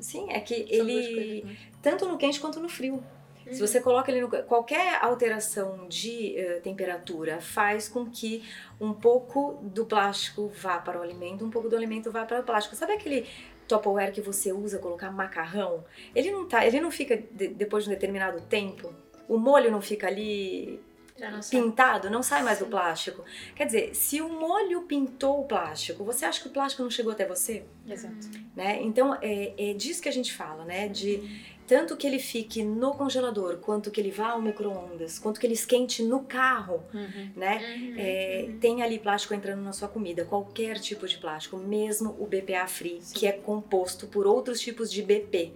sim, 0.00 0.26
é 0.30 0.40
que 0.40 0.54
São 0.54 0.88
ele 0.88 1.14
coisas, 1.44 1.50
é? 1.50 1.56
tanto 1.82 2.06
no 2.06 2.16
quente 2.16 2.38
quanto 2.38 2.60
no 2.60 2.68
frio. 2.68 3.02
Se 3.44 3.60
Uhum. 3.60 3.66
você 3.68 3.80
coloca 3.80 4.10
ele 4.10 4.20
no 4.22 4.28
qualquer 4.44 4.98
alteração 5.04 5.86
de 5.88 6.36
eh, 6.36 6.58
temperatura 6.64 7.40
faz 7.40 7.88
com 7.88 8.04
que 8.10 8.42
um 8.80 8.92
pouco 8.92 9.60
do 9.62 9.84
plástico 9.86 10.48
vá 10.56 10.78
para 10.78 10.98
o 10.98 11.02
alimento, 11.02 11.44
um 11.44 11.50
pouco 11.50 11.68
do 11.68 11.76
alimento 11.76 12.10
vá 12.10 12.24
para 12.24 12.40
o 12.40 12.42
plástico. 12.42 12.74
Sabe 12.74 12.94
aquele 12.94 13.24
Tupperware 13.66 14.12
que 14.12 14.20
você 14.20 14.52
usa 14.52 14.78
colocar 14.78 15.10
macarrão? 15.10 15.84
Ele 16.14 16.30
não 16.30 16.46
tá, 16.46 16.66
ele 16.66 16.80
não 16.80 16.90
fica 16.90 17.16
de- 17.16 17.48
depois 17.48 17.84
de 17.84 17.90
um 17.90 17.92
determinado 17.92 18.40
tempo. 18.42 18.92
O 19.28 19.36
molho 19.38 19.70
não 19.70 19.80
fica 19.80 20.06
ali 20.06 20.80
não 21.18 21.40
pintado, 21.40 22.10
não 22.10 22.22
sai 22.22 22.42
mais 22.42 22.58
do 22.58 22.66
plástico. 22.66 23.24
Quer 23.54 23.64
dizer, 23.66 23.94
se 23.94 24.20
o 24.20 24.28
molho 24.28 24.82
pintou 24.82 25.40
o 25.40 25.44
plástico, 25.44 26.04
você 26.04 26.24
acha 26.26 26.40
que 26.42 26.48
o 26.48 26.50
plástico 26.50 26.82
não 26.82 26.90
chegou 26.90 27.10
até 27.12 27.26
você? 27.26 27.64
Exato. 27.88 28.14
né? 28.54 28.80
Então 28.82 29.14
é, 29.22 29.52
é 29.70 29.72
disso 29.72 30.02
que 30.02 30.08
a 30.08 30.12
gente 30.12 30.32
fala, 30.32 30.64
né? 30.64 30.88
De 30.88 31.55
tanto 31.66 31.96
que 31.96 32.06
ele 32.06 32.18
fique 32.18 32.62
no 32.62 32.92
congelador, 32.94 33.56
quanto 33.58 33.90
que 33.90 34.00
ele 34.00 34.10
vá 34.10 34.28
ao 34.30 34.40
micro-ondas, 34.42 35.18
quanto 35.18 35.40
que 35.40 35.46
ele 35.46 35.54
esquente 35.54 36.02
no 36.02 36.20
carro, 36.20 36.82
Uhum. 36.94 37.30
né? 37.36 37.76
Uhum, 37.76 37.94
É, 37.98 38.44
uhum. 38.48 38.58
Tem 38.58 38.82
ali 38.82 38.98
plástico 38.98 39.34
entrando 39.34 39.62
na 39.62 39.72
sua 39.72 39.88
comida, 39.88 40.24
qualquer 40.24 40.78
tipo 40.78 41.06
de 41.06 41.18
plástico, 41.18 41.56
mesmo 41.56 42.16
o 42.18 42.26
BPA 42.26 42.66
free, 42.66 43.00
que 43.14 43.26
é 43.26 43.32
composto 43.32 44.06
por 44.06 44.26
outros 44.26 44.60
tipos 44.60 44.90
de 44.90 45.02
BP, 45.02 45.52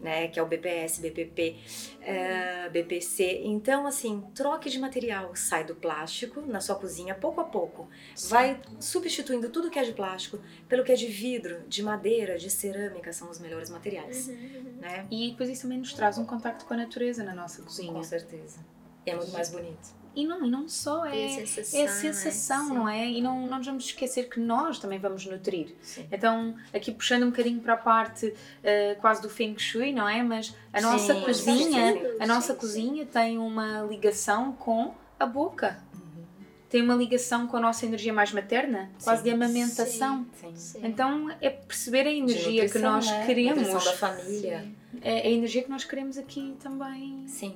né? 0.00 0.28
Que 0.28 0.38
é 0.38 0.42
o 0.42 0.46
BPS, 0.46 1.00
BPP, 1.00 1.56
é, 2.00 2.68
BPC. 2.68 3.42
Então, 3.44 3.86
assim, 3.86 4.22
troque 4.34 4.70
de 4.70 4.78
material, 4.78 5.34
sai 5.34 5.64
do 5.64 5.74
plástico 5.74 6.40
na 6.42 6.60
sua 6.60 6.76
cozinha 6.76 7.14
pouco 7.14 7.40
a 7.40 7.44
pouco, 7.44 7.88
vai 8.28 8.60
substituindo 8.80 9.48
tudo 9.50 9.70
que 9.70 9.78
é 9.78 9.82
de 9.82 9.92
plástico 9.92 10.38
pelo 10.68 10.84
que 10.84 10.92
é 10.92 10.94
de 10.94 11.06
vidro, 11.06 11.62
de 11.68 11.82
madeira, 11.82 12.38
de 12.38 12.50
cerâmica, 12.50 13.12
são 13.12 13.30
os 13.30 13.38
melhores 13.38 13.70
materiais, 13.70 14.28
Uhum, 14.28 14.34
uhum. 14.34 14.72
né? 14.80 15.06
E 15.10 15.30
depois 15.30 15.50
isso 15.50 15.62
também 15.62 15.78
nos 15.78 15.92
traz 15.92 16.18
um 16.18 16.24
contacto 16.24 16.64
com 16.64 16.74
a 16.74 16.76
natureza 16.76 17.22
na 17.24 17.34
nossa 17.34 17.62
cozinha. 17.62 17.92
Com 17.92 18.02
certeza. 18.02 18.58
E 19.06 19.10
é 19.10 19.16
muito 19.16 19.32
mais 19.32 19.50
bonito. 19.50 19.96
E 20.18 20.26
não, 20.26 20.44
e 20.44 20.50
não 20.50 20.68
só, 20.68 21.04
a 21.04 21.16
é, 21.16 21.28
sensação, 21.28 21.78
é 21.78 21.82
a 21.82 21.84
é? 21.84 21.88
sensação, 21.92 22.66
Sim. 22.66 22.74
não 22.74 22.88
é? 22.88 23.08
E 23.08 23.22
não, 23.22 23.46
não 23.46 23.58
nos 23.58 23.66
vamos 23.68 23.84
esquecer 23.84 24.28
que 24.28 24.40
nós 24.40 24.80
também 24.80 24.98
vamos 24.98 25.24
nutrir. 25.24 25.76
Sim. 25.80 26.08
Então, 26.10 26.56
aqui 26.74 26.90
puxando 26.90 27.22
um 27.22 27.30
bocadinho 27.30 27.60
para 27.60 27.74
a 27.74 27.76
parte 27.76 28.34
eh, 28.64 28.96
quase 29.00 29.22
do 29.22 29.30
Feng 29.30 29.56
Shui, 29.56 29.92
não 29.92 30.08
é? 30.08 30.20
Mas 30.20 30.52
a 30.72 30.80
nossa 30.80 31.14
Sim, 31.14 31.20
cozinha, 31.20 31.92
sim, 31.92 32.00
a 32.18 32.26
nossa 32.26 32.52
Sim, 32.52 32.58
cozinha 32.58 33.06
tem 33.06 33.38
uma 33.38 33.82
ligação 33.82 34.54
com 34.54 34.92
a 35.20 35.24
boca. 35.24 35.80
Uhum. 35.94 36.24
Tem 36.68 36.82
uma 36.82 36.96
ligação 36.96 37.46
com 37.46 37.56
a 37.56 37.60
nossa 37.60 37.86
energia 37.86 38.12
mais 38.12 38.32
materna, 38.32 38.90
quase 39.04 39.22
de 39.22 39.30
amamentação. 39.30 40.26
Sim. 40.34 40.56
Sim. 40.56 40.80
Então, 40.82 41.30
é 41.40 41.48
perceber 41.48 42.08
a 42.08 42.12
energia 42.12 42.68
que 42.68 42.78
nós 42.80 43.06
né? 43.06 43.24
queremos. 43.24 43.68
Nutrição 43.68 43.92
da 43.92 43.96
família. 43.96 44.62
Sim. 44.62 45.00
É 45.00 45.28
a 45.28 45.30
energia 45.30 45.62
que 45.62 45.70
nós 45.70 45.84
queremos 45.84 46.18
aqui 46.18 46.56
também. 46.60 47.22
Sim. 47.28 47.54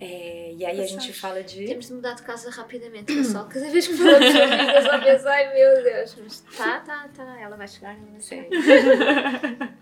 É, 0.00 0.54
e 0.56 0.64
aí 0.64 0.80
a 0.80 0.86
gente 0.86 1.12
fala 1.12 1.42
de. 1.42 1.66
Temos 1.66 1.86
de 1.88 1.94
mudar 1.94 2.12
de 2.14 2.22
casa 2.22 2.50
rapidamente, 2.50 3.12
pessoal. 3.12 3.48
Cada 3.48 3.68
vez 3.68 3.86
que 3.88 3.94
falamos 3.94 4.32
sobre 4.32 4.56
isto, 4.56 4.70
eu 4.70 4.82
só 4.82 4.98
penso, 5.00 5.28
ai 5.28 5.54
meu 5.54 5.82
Deus, 5.82 6.16
mas 6.22 6.40
tá, 6.56 6.80
tá, 6.80 7.08
tá, 7.16 7.40
ela 7.40 7.56
vai 7.56 7.66
chegar, 7.66 7.96
vai 7.96 8.20
chegar. 8.20 8.48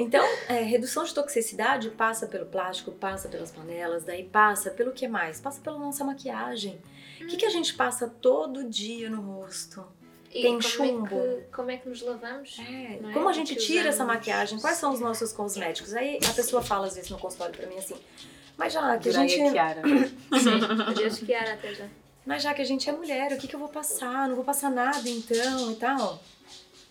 Então, 0.00 0.24
é, 0.48 0.62
redução 0.62 1.02
de 1.02 1.12
toxicidade 1.12 1.90
passa 1.90 2.28
pelo 2.28 2.46
plástico, 2.46 2.92
passa 2.92 3.28
pelas 3.28 3.50
panelas, 3.50 4.04
daí 4.04 4.22
passa 4.22 4.70
pelo 4.70 4.92
que 4.92 5.08
mais? 5.08 5.40
Passa 5.40 5.60
pela 5.60 5.76
nossa 5.76 6.04
maquiagem. 6.04 6.80
O 7.20 7.26
que, 7.26 7.36
que 7.36 7.44
a 7.44 7.50
gente 7.50 7.74
passa 7.74 8.06
todo 8.06 8.62
dia 8.62 9.10
no 9.10 9.20
rosto? 9.20 9.84
E 10.30 10.42
Tem 10.42 10.50
como 10.52 10.62
chumbo. 10.62 11.16
É 11.16 11.36
que, 11.36 11.42
como 11.50 11.70
é 11.72 11.76
que 11.78 11.88
nos 11.88 12.00
lavamos? 12.02 12.56
É, 12.60 13.00
Não 13.00 13.10
é? 13.10 13.12
como 13.12 13.28
a 13.28 13.32
gente 13.32 13.56
tira 13.56 13.88
essa 13.88 14.04
maquiagem? 14.04 14.60
Quais 14.60 14.76
são 14.76 14.92
os 14.92 15.00
nossos 15.00 15.32
cosméticos? 15.32 15.92
Aí 15.92 16.20
a 16.28 16.32
pessoa 16.32 16.62
fala 16.62 16.86
às 16.86 16.94
vezes 16.94 17.10
no 17.10 17.18
consultório 17.18 17.56
pra 17.56 17.66
mim 17.66 17.78
assim, 17.78 17.96
mas 18.58 18.72
já 18.72 18.80
que 18.98 19.08
a 19.08 19.12
Adorei 19.12 19.28
gente, 19.28 19.48
a 19.48 19.52
Kiara. 19.52 19.82
Sim, 21.10 21.24
Kiara 21.26 21.54
até 21.54 21.72
já. 21.74 21.84
mas 22.26 22.42
já 22.42 22.52
que 22.52 22.60
a 22.60 22.64
gente 22.64 22.90
é 22.90 22.92
mulher, 22.92 23.32
o 23.32 23.38
que, 23.38 23.48
que 23.48 23.54
eu 23.54 23.60
vou 23.60 23.68
passar? 23.68 24.28
Não 24.28 24.34
vou 24.36 24.44
passar 24.44 24.70
nada 24.70 25.08
então 25.08 25.70
e 25.70 25.76
tal. 25.76 26.20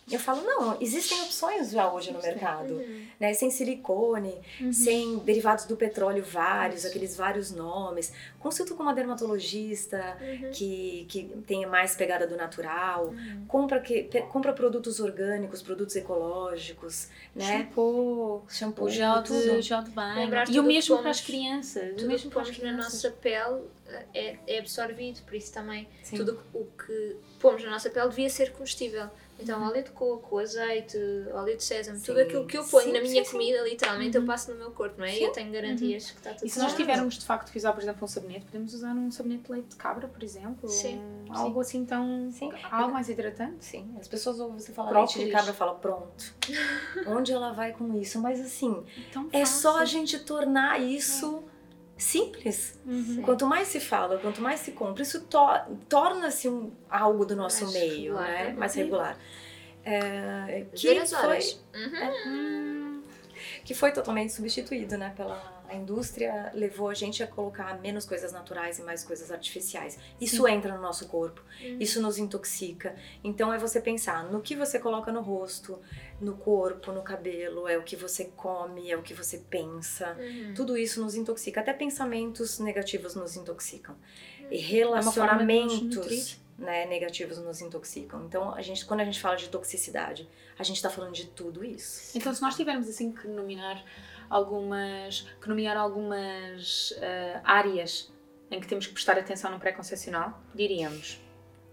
Eu 0.10 0.20
falo, 0.20 0.42
não, 0.42 0.78
existem 0.82 1.22
opções 1.24 1.70
já 1.72 1.92
hoje 1.92 2.14
no 2.14 2.22
mercado, 2.22 2.76
Uhum. 2.76 3.06
né? 3.20 3.34
Sem 3.34 3.52
silicone, 3.52 4.34
sem 4.72 5.18
derivados 5.20 5.66
do 5.66 5.76
petróleo 5.76 6.24
vários, 6.24 6.86
aqueles 6.86 7.14
vários 7.18 7.52
nomes. 7.52 8.14
Consulta 8.40 8.74
com 8.74 8.84
uma 8.84 8.94
dermatologista 8.94 10.18
Uhum. 10.22 10.52
que, 10.54 11.06
que 11.10 11.24
tenha 11.46 11.68
mais 11.68 11.94
pegada 11.94 12.26
do 12.26 12.38
natural. 12.38 13.08
Uhum. 13.08 13.46
Compra, 13.50 13.82
que, 13.82 14.04
pe- 14.04 14.22
compra 14.22 14.54
produtos 14.54 15.02
orgânicos, 15.02 15.62
produtos 15.62 15.94
ecológicos, 15.98 17.10
né? 17.36 17.58
Shampoo, 17.64 18.46
Shampoo, 18.48 18.86
o 18.86 18.90
gel 18.90 19.22
de, 19.24 19.62
gel 19.62 19.84
de 19.84 19.92
banho. 19.92 20.30
E 20.50 20.58
o 20.60 20.64
mesmo 20.64 20.98
para 21.00 21.10
as 21.12 21.20
crianças. 21.20 21.84
o 21.92 21.96
Tudo 21.96 22.06
o 22.06 22.08
mesmo 22.08 22.30
que 22.30 22.34
para 22.34 22.44
as 22.44 22.50
pomos 22.58 22.72
na 22.72 22.78
nossa 22.78 23.12
pele 23.12 23.62
é, 24.14 24.38
é 24.48 24.60
absorvido, 24.60 25.22
por 25.24 25.36
isso 25.36 25.52
também 25.54 25.86
Sim. 26.04 26.16
tudo 26.16 26.40
o 26.54 26.66
que 26.66 27.18
pomos 27.40 27.62
na 27.64 27.72
nossa 27.72 27.90
pele 27.90 28.08
devia 28.10 28.30
ser 28.30 28.54
comestível. 28.54 29.10
Então, 29.40 29.62
óleo 29.64 29.84
de 29.84 29.92
coco, 29.92 30.40
azeite, 30.40 30.98
óleo 31.32 31.56
de 31.56 31.64
sésamo, 31.64 32.00
tudo 32.02 32.20
aquilo 32.20 32.46
que 32.46 32.58
eu 32.58 32.64
ponho 32.64 32.86
Sim, 32.86 32.94
na 32.94 33.02
minha 33.02 33.24
sim, 33.24 33.32
comida, 33.32 33.62
literalmente, 33.62 34.18
eu 34.18 34.26
passo 34.26 34.52
no 34.52 34.58
meu 34.58 34.72
corpo, 34.72 34.96
não 34.98 35.06
é? 35.06 35.18
E 35.18 35.24
eu 35.24 35.32
tenho 35.32 35.52
garantias 35.52 36.12
que 36.12 36.18
está 36.18 36.34
tudo 36.34 36.46
E 36.46 36.50
se 36.50 36.60
nós 36.60 36.74
tivermos 36.76 37.18
de 37.18 37.26
facto 37.26 37.52
que 37.52 37.58
usar, 37.58 37.74
por 37.74 37.82
exemplo, 37.82 38.04
um 38.04 38.08
sabonete, 38.08 38.46
podemos 38.46 38.74
usar 38.74 38.94
um 38.94 39.12
sabonete 39.12 39.44
de 39.44 39.52
leite 39.52 39.68
de 39.68 39.76
cabra, 39.76 40.08
por 40.08 40.24
exemplo? 40.24 40.68
Sim, 40.70 41.02
Algo 41.30 41.62
assim 41.62 41.86
tão. 41.86 42.30
Sim. 42.32 42.52
Algo 42.72 42.94
mais 42.94 43.10
hidratante? 43.10 43.64
Sim, 43.64 43.96
as 44.00 44.08
pessoas 44.08 44.40
ouvem 44.40 44.60
você 44.60 44.72
falar 44.72 44.92
leite 44.92 45.20
de 45.20 45.30
cabra 45.30 45.52
e 45.52 45.56
falam, 45.56 45.78
pronto. 45.78 46.34
Onde 47.06 47.32
ela 47.32 47.52
vai 47.52 47.74
com 47.74 47.94
isso? 48.00 48.20
Mas 48.20 48.40
assim, 48.40 48.84
é 49.32 49.46
só 49.46 49.80
a 49.80 49.86
gente 49.86 50.20
tornar 50.20 50.82
isso 50.82 51.44
simples. 51.98 52.80
Sim. 52.86 53.22
Quanto 53.24 53.46
mais 53.46 53.68
se 53.68 53.80
fala, 53.80 54.18
quanto 54.20 54.42
mais 54.42 54.60
se 54.60 54.72
compra, 54.72 55.02
isso 55.04 55.22
to- 55.22 55.78
torna-se 55.90 56.48
um, 56.48 56.72
algo 56.90 57.26
do 57.26 57.36
nosso 57.36 57.64
Mais 57.64 57.74
meio, 57.76 58.14
né? 58.16 58.54
Mais 58.58 58.74
regular. 58.76 59.18
É, 59.84 60.66
que 60.76 61.06
foi. 61.06 61.40
Uhum. 61.74 63.02
que 63.64 63.74
foi 63.74 63.92
totalmente 63.92 64.34
substituído, 64.34 64.98
né? 64.98 65.14
Pela 65.16 65.57
a 65.70 65.76
indústria 65.76 66.52
levou 66.54 66.90
a 66.90 66.94
gente 66.94 67.22
a 67.22 67.28
colocar 67.28 67.80
menos 67.80 68.06
coisas 68.06 68.32
naturais 68.32 68.80
e 68.80 68.84
mais 68.84 69.04
coisas 69.04 69.32
artificiais. 69.32 69.98
Isso 70.20 70.48
entra 70.48 70.76
no 70.76 70.82
nosso 70.82 71.08
corpo, 71.08 71.42
Uhum. 71.62 71.78
isso 71.80 72.02
nos 72.02 72.18
intoxica. 72.18 72.96
Então 73.24 73.54
é 73.54 73.58
você 73.58 73.82
pensar 73.82 74.24
no 74.32 74.42
que 74.42 74.56
você 74.56 74.80
coloca 74.80 75.12
no 75.12 75.22
rosto, 75.22 75.80
no 76.22 76.36
corpo, 76.38 76.92
no 76.92 77.02
cabelo, 77.02 77.68
é 77.68 77.78
o 77.78 77.84
que 77.84 77.96
você 77.96 78.26
come, 78.36 78.92
é 78.92 78.98
o 78.98 79.02
que 79.02 79.14
você 79.14 79.38
pensa. 79.50 80.16
Uhum. 80.20 80.54
Tudo 80.56 80.78
isso 80.78 81.02
nos 81.02 81.16
intoxica, 81.16 81.62
até 81.62 81.74
pensamentos 81.74 82.60
negativos 82.60 83.16
nos 83.16 83.36
intoxicam. 83.36 83.96
E 84.50 84.58
de 84.58 84.86
nos 84.86 85.06
nutrir. 85.06 85.48
relacionamentos 85.48 86.40
né, 86.58 86.86
negativos 86.88 87.38
nos 87.38 87.62
intoxicam. 87.62 88.26
Então, 88.26 88.54
a 88.54 88.62
gente, 88.62 88.86
quando 88.86 89.02
a 89.02 89.06
gente 89.06 89.20
fala 89.20 89.36
de 89.36 89.48
toxicidade, 89.50 90.28
a 90.58 90.64
gente 90.64 90.78
está 90.78 90.90
falando 90.90 91.14
de 91.14 91.28
tudo 91.28 91.64
isso. 91.64 92.18
Então, 92.18 92.34
se 92.34 92.42
nós 92.42 92.56
tivermos 92.56 92.90
assim 92.90 93.12
que 93.12 93.28
nominar 93.28 93.84
algumas, 94.30 95.22
que 95.42 95.48
nomear 95.48 95.78
algumas 95.78 96.94
ah, 97.02 97.42
áreas 97.44 98.12
em 98.50 98.60
que 98.60 98.68
temos 98.68 98.88
que 98.88 98.94
prestar 98.94 99.18
atenção 99.18 99.52
no 99.52 99.60
pré-concepcional, 99.60 100.42
diríamos 100.56 101.20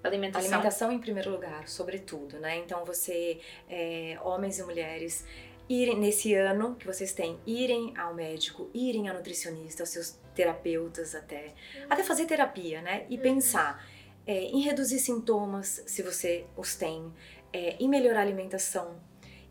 alimentação, 0.09 0.53
Alimentação 0.53 0.93
em 0.93 0.99
primeiro 0.99 1.31
lugar, 1.31 1.69
sobretudo, 1.69 2.39
né? 2.39 2.57
Então, 2.59 2.85
você, 2.85 3.41
é, 3.69 4.19
homens 4.23 4.59
e 4.59 4.63
mulheres, 4.63 5.25
irem 5.69 5.99
nesse 5.99 6.35
ano 6.35 6.75
que 6.77 6.87
vocês 6.87 7.13
têm, 7.13 7.41
irem 7.47 7.97
ao 7.97 8.15
médico, 8.15 8.71
irem 8.75 9.09
ao 9.09 9.17
nutricionista, 9.17 9.83
aos 9.83 9.91
seus 9.91 10.19
terapeutas 10.35 11.15
até, 11.15 11.55
até 11.89 12.03
fazer 12.03 12.27
terapia, 12.27 12.83
né? 12.83 13.07
E 13.09 13.17
pensar 13.17 13.85
é, 14.27 14.43
em 14.43 14.61
reduzir 14.61 14.99
sintomas, 14.99 15.83
se 15.87 16.03
você 16.03 16.47
os 16.57 16.75
tem, 16.75 17.13
é, 17.53 17.77
em 17.81 17.89
melhorar 17.89 18.21
a 18.21 18.23
alimentação, 18.23 19.01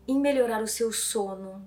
em 0.06 0.20
melhorar 0.20 0.62
o 0.62 0.66
seu 0.66 0.92
sono, 0.92 1.66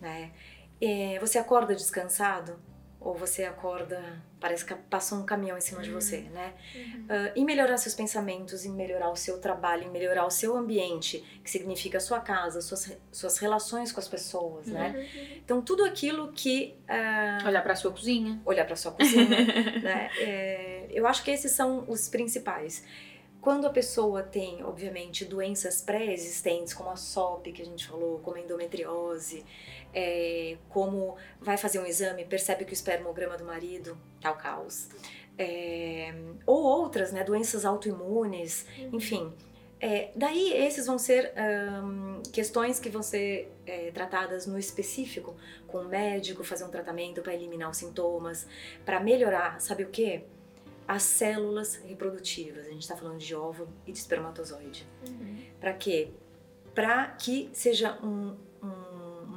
né? 0.00 0.32
É, 0.80 1.18
você 1.18 1.38
acorda 1.38 1.74
descansado? 1.74 2.58
Ou 3.00 3.14
você 3.14 3.44
acorda, 3.44 4.20
parece 4.40 4.64
que 4.64 4.74
passou 4.74 5.18
um 5.18 5.24
caminhão 5.24 5.56
em 5.56 5.60
cima 5.60 5.80
de 5.80 5.88
você, 5.88 6.22
né? 6.32 6.52
Uhum. 6.74 7.06
Ah, 7.08 7.32
em 7.36 7.44
melhorar 7.44 7.76
seus 7.76 7.94
pensamentos, 7.94 8.64
em 8.64 8.72
melhorar 8.72 9.08
o 9.10 9.14
seu 9.14 9.38
trabalho, 9.38 9.84
em 9.84 9.90
melhorar 9.90 10.26
o 10.26 10.30
seu 10.30 10.56
ambiente, 10.56 11.24
que 11.44 11.48
significa 11.48 11.98
a 11.98 12.00
sua 12.00 12.18
casa, 12.18 12.60
suas, 12.60 12.98
suas 13.12 13.38
relações 13.38 13.92
com 13.92 14.00
as 14.00 14.08
pessoas, 14.08 14.66
né? 14.66 14.94
Uhum. 14.96 15.36
Então, 15.36 15.62
tudo 15.62 15.84
aquilo 15.84 16.32
que. 16.32 16.76
ah, 16.88 17.38
olhar 17.46 17.62
para 17.62 17.74
a 17.74 17.76
sua 17.76 17.92
cozinha. 17.92 18.42
olhar 18.44 18.64
para 18.66 18.74
sua 18.74 18.90
cozinha, 18.90 19.44
né? 19.80 20.10
É, 20.18 20.88
eu 20.90 21.06
acho 21.06 21.22
que 21.22 21.30
esses 21.30 21.52
são 21.52 21.84
os 21.86 22.08
principais. 22.08 22.84
Quando 23.40 23.66
a 23.66 23.70
pessoa 23.70 24.22
tem, 24.22 24.64
obviamente, 24.64 25.24
doenças 25.24 25.80
pré-existentes, 25.80 26.74
como 26.74 26.90
a 26.90 26.96
SOP, 26.96 27.52
que 27.52 27.62
a 27.62 27.64
gente 27.64 27.86
falou, 27.86 28.18
como 28.18 28.36
a 28.36 28.40
endometriose, 28.40 29.44
é, 29.94 30.58
como 30.68 31.16
vai 31.40 31.56
fazer 31.56 31.78
um 31.78 31.86
exame, 31.86 32.24
percebe 32.24 32.64
que 32.64 32.72
o 32.72 32.74
espermograma 32.74 33.36
do 33.36 33.44
marido 33.44 33.96
tá 34.20 34.32
o 34.32 34.36
caos, 34.36 34.88
é, 35.38 36.12
ou 36.44 36.62
outras, 36.62 37.12
né, 37.12 37.22
doenças 37.22 37.64
autoimunes, 37.64 38.66
enfim. 38.92 39.32
É, 39.80 40.10
daí 40.16 40.52
esses 40.54 40.86
vão 40.86 40.98
ser 40.98 41.32
questões 42.32 42.80
que 42.80 42.88
vão 42.88 43.00
ser 43.00 43.52
é, 43.64 43.92
tratadas 43.92 44.44
no 44.44 44.58
específico 44.58 45.36
com 45.68 45.78
o 45.78 45.88
médico, 45.88 46.42
fazer 46.42 46.64
um 46.64 46.70
tratamento 46.70 47.22
para 47.22 47.32
eliminar 47.32 47.70
os 47.70 47.76
sintomas, 47.76 48.44
para 48.84 48.98
melhorar, 48.98 49.60
sabe 49.60 49.84
o 49.84 49.88
que? 49.88 50.24
As 50.88 51.02
células 51.02 51.76
reprodutivas. 51.76 52.66
A 52.66 52.70
gente 52.70 52.80
está 52.82 52.96
falando 52.96 53.18
de 53.18 53.34
óvulo 53.34 53.68
e 53.86 53.92
de 53.92 53.98
espermatozoide. 53.98 54.86
Uhum. 55.06 55.36
Para 55.60 55.74
quê? 55.74 56.08
Para 56.74 57.08
que 57.08 57.50
seja 57.52 57.98
um- 58.02 58.08
um- 58.30 58.36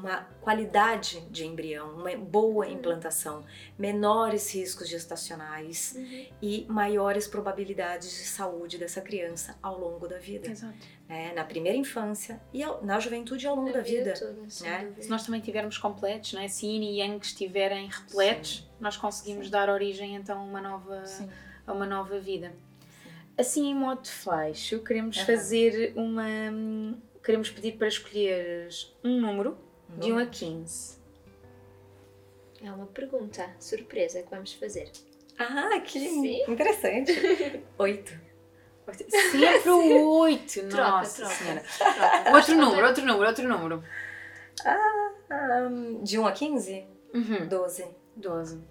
uma 0.01 0.27
qualidade 0.41 1.21
de 1.29 1.45
embrião, 1.45 1.91
uma 1.91 2.15
boa 2.17 2.67
implantação, 2.67 3.45
menores 3.77 4.53
riscos 4.53 4.89
gestacionais 4.89 5.93
Uhum. 5.95 6.25
e 6.41 6.65
maiores 6.67 7.27
probabilidades 7.27 8.09
de 8.09 8.25
saúde 8.25 8.77
dessa 8.77 8.99
criança 9.01 9.55
ao 9.61 9.79
longo 9.79 10.07
da 10.07 10.17
vida, 10.17 10.49
Exato. 10.49 10.73
né? 11.07 11.31
na 11.33 11.43
primeira 11.43 11.77
infância 11.77 12.41
e 12.51 12.63
ao- 12.63 12.83
na 12.83 12.99
juventude 12.99 13.45
e 13.45 13.47
ao 13.47 13.55
longo 13.55 13.69
A 13.69 13.73
da 13.73 13.81
vida. 13.81 14.15
sem 14.49 14.67
né? 14.69 14.79
dúvida. 14.85 15.01
Se 15.03 15.09
nós 15.09 15.23
também 15.25 15.39
tivermos 15.41 15.77
completos, 15.77 16.33
né? 16.33 16.47
se 16.47 16.65
yin 16.65 16.81
e 16.83 16.99
yang 16.99 17.23
estiverem 17.23 17.87
repletos, 17.87 18.67
nós 18.79 18.97
conseguimos 18.97 19.49
dar 19.49 19.69
origem 19.69 20.15
então 20.15 20.39
a 20.39 20.43
uma 20.43 20.61
nova, 20.61 21.03
a 21.67 21.71
uma 21.73 21.85
nova 21.85 22.19
vida. 22.19 22.51
Assim, 23.37 23.69
em 23.69 23.75
modo 23.75 24.01
de 24.01 24.11
fecho, 24.11 24.79
queremos 24.83 25.17
Aham. 25.17 25.25
fazer 25.25 25.93
uma. 25.95 26.25
Queremos 27.23 27.49
pedir 27.51 27.73
para 27.77 27.87
escolheres 27.87 28.93
um 29.03 29.21
número 29.21 29.57
de 29.97 30.03
1 30.05 30.05
a 30.05 30.09
número. 30.09 30.29
15. 30.29 31.01
É 32.63 32.71
uma 32.71 32.85
pergunta 32.87 33.49
surpresa 33.59 34.21
que 34.21 34.29
vamos 34.29 34.53
fazer. 34.53 34.91
Ah, 35.39 35.79
que 35.79 35.99
Sim. 35.99 36.43
interessante. 36.51 37.11
Oito. 37.79 38.19
Sempre 39.07 39.69
o 39.69 40.09
8, 40.21 40.67
Troca, 40.69 40.91
nossa 40.91 41.21
troca. 41.21 41.35
senhora. 41.35 41.61
Troca. 41.77 42.35
Outro 42.35 42.55
número, 42.57 42.87
outro 42.87 43.05
número, 43.05 43.27
outro 43.27 43.47
número. 43.47 43.83
Ahn, 45.29 46.03
de 46.03 46.19
1 46.19 46.27
a 46.27 46.31
15? 46.31 46.85
Uhum. 47.13 47.47
12. 47.47 47.87
12. 48.17 48.61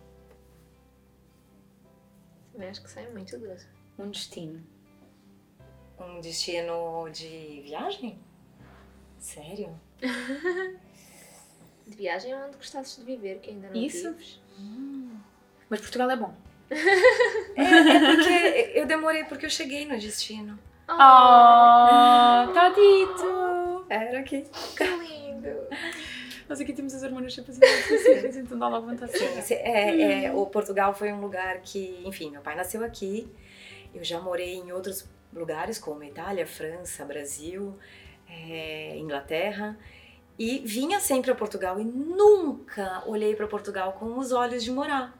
Também 2.52 2.68
acho 2.68 2.82
que 2.82 2.90
sai 2.90 3.08
muito 3.10 3.38
doce. 3.38 3.66
Um 3.98 4.10
destino. 4.10 4.62
Um 5.98 6.20
destino 6.20 7.08
de 7.10 7.62
viagem? 7.64 8.18
Sério? 9.18 9.78
De 11.86 11.96
viagem 11.96 12.34
onde 12.34 12.56
gostasses 12.56 12.96
de 12.96 13.04
viver, 13.04 13.38
que 13.40 13.50
ainda 13.50 13.68
não 13.68 13.76
Isso. 13.76 14.12
vives. 14.12 14.40
Mas 15.68 15.80
Portugal 15.80 16.10
é 16.10 16.16
bom. 16.16 16.34
É, 17.56 17.62
é 17.62 18.14
porque 18.14 18.78
eu 18.78 18.86
demorei 18.86 19.24
porque 19.24 19.44
eu 19.46 19.50
cheguei 19.50 19.84
no 19.84 19.98
destino. 19.98 20.58
Oh, 20.88 22.52
tá 22.52 22.68
dito! 22.74 23.84
Era 23.88 24.20
aqui. 24.20 24.44
que 24.76 24.84
lindo! 24.84 25.50
Nós 26.48 26.60
aqui 26.60 26.72
temos 26.72 26.92
as 26.94 27.02
hormonas 27.04 27.32
sempre 27.32 27.52
assim, 27.52 28.40
então 28.40 28.58
dá 28.58 28.66
logo 28.66 28.88
vontade. 28.88 29.12
Sim, 29.16 29.54
é, 29.54 30.24
é, 30.24 30.32
o 30.32 30.46
Portugal 30.46 30.92
foi 30.92 31.12
um 31.12 31.20
lugar 31.20 31.60
que, 31.60 32.02
enfim, 32.04 32.30
meu 32.30 32.40
pai 32.40 32.56
nasceu 32.56 32.84
aqui. 32.84 33.30
Eu 33.94 34.02
já 34.02 34.20
morei 34.20 34.54
em 34.54 34.72
outros 34.72 35.08
lugares 35.32 35.78
como 35.78 36.02
Itália, 36.02 36.44
França, 36.46 37.04
Brasil, 37.04 37.78
é, 38.28 38.96
Inglaterra. 38.96 39.78
E 40.40 40.60
vinha 40.60 40.98
sempre 41.00 41.30
a 41.30 41.34
Portugal 41.34 41.78
e 41.78 41.84
nunca 41.84 43.02
olhei 43.04 43.36
para 43.36 43.46
Portugal 43.46 43.92
com 43.92 44.18
os 44.18 44.32
olhos 44.32 44.64
de 44.64 44.70
morar. 44.70 45.14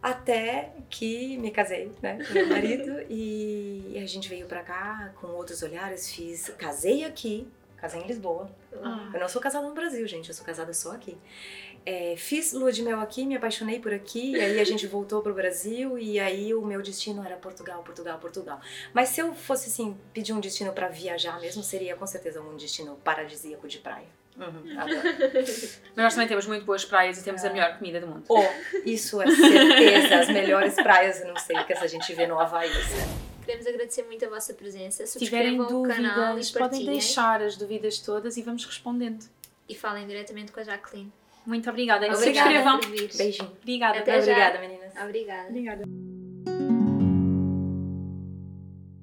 Até 0.00 0.72
que 0.88 1.36
me 1.38 1.50
casei, 1.50 1.90
né, 2.00 2.24
com 2.24 2.32
meu 2.32 2.48
marido 2.48 3.04
e 3.10 3.98
a 4.00 4.06
gente 4.06 4.28
veio 4.28 4.46
para 4.46 4.62
cá 4.62 5.12
com 5.20 5.26
outros 5.26 5.64
olhares, 5.64 6.14
fiz, 6.14 6.48
casei 6.50 7.02
aqui, 7.02 7.44
casei 7.84 8.00
em 8.00 8.06
Lisboa. 8.06 8.48
Ah. 8.82 9.10
Eu 9.12 9.20
não 9.20 9.28
sou 9.28 9.42
casada 9.42 9.66
no 9.68 9.74
Brasil, 9.74 10.06
gente, 10.08 10.28
eu 10.28 10.34
sou 10.34 10.44
casada 10.44 10.72
só 10.72 10.92
aqui. 10.92 11.18
É, 11.84 12.14
fiz 12.16 12.54
lua 12.54 12.72
de 12.72 12.82
mel 12.82 12.98
aqui, 13.00 13.26
me 13.26 13.36
apaixonei 13.36 13.78
por 13.78 13.92
aqui, 13.92 14.32
e 14.32 14.40
aí 14.40 14.58
a 14.58 14.64
gente 14.64 14.86
voltou 14.86 15.20
pro 15.20 15.34
Brasil, 15.34 15.98
e 15.98 16.18
aí 16.18 16.54
o 16.54 16.64
meu 16.64 16.80
destino 16.80 17.22
era 17.22 17.36
Portugal, 17.36 17.82
Portugal, 17.82 18.18
Portugal. 18.18 18.58
Mas 18.94 19.10
se 19.10 19.20
eu 19.20 19.34
fosse, 19.34 19.68
assim, 19.68 19.94
pedir 20.14 20.32
um 20.32 20.40
destino 20.40 20.72
pra 20.72 20.88
viajar 20.88 21.38
mesmo, 21.38 21.62
seria 21.62 21.94
com 21.94 22.06
certeza 22.06 22.40
um 22.40 22.56
destino 22.56 22.96
paradisíaco 23.04 23.68
de 23.68 23.78
praia. 23.78 24.08
Uhum. 24.38 24.74
Mas 24.74 25.80
nós 25.94 26.14
também 26.14 26.28
temos 26.28 26.46
muito 26.46 26.64
boas 26.64 26.86
praias 26.86 27.18
e 27.18 27.22
temos 27.22 27.44
a 27.44 27.50
melhor 27.50 27.76
comida 27.76 28.00
do 28.00 28.06
mundo. 28.06 28.24
Oh, 28.30 28.42
isso 28.82 29.20
é 29.20 29.26
certeza, 29.30 30.20
as 30.20 30.28
melhores 30.28 30.74
praias, 30.74 31.22
não 31.26 31.36
sei, 31.36 31.62
que 31.64 31.74
essa 31.74 31.86
gente 31.86 32.14
vê 32.14 32.26
no 32.26 32.40
Havaí. 32.40 32.70
Queremos 33.44 33.66
agradecer 33.66 34.02
muito 34.04 34.24
a 34.24 34.28
vossa 34.28 34.54
presença. 34.54 35.06
Se 35.06 35.18
tiverem 35.18 35.56
Subscrevam 35.56 35.82
o 35.82 35.88
canal 35.88 36.38
e 36.38 36.40
dúvidas, 36.40 36.50
podem 36.50 36.86
deixar 36.86 37.42
as 37.42 37.56
dúvidas 37.56 37.98
todas 37.98 38.36
e 38.36 38.42
vamos 38.42 38.64
respondendo. 38.64 39.24
E 39.68 39.74
falem 39.74 40.06
diretamente 40.06 40.52
com 40.52 40.60
a 40.60 40.64
Jacqueline. 40.64 41.12
Muito 41.46 41.68
obrigada. 41.68 42.06
Obrigada 42.06 42.50
Subscrevam. 42.50 42.80
Beijinho. 43.16 43.52
Obrigada. 43.60 43.98
Até 43.98 44.22
já. 44.22 44.32
Obrigada, 44.32 44.60
meninas. 44.60 44.92
Obrigada. 44.96 45.48
Obrigada. 45.48 45.84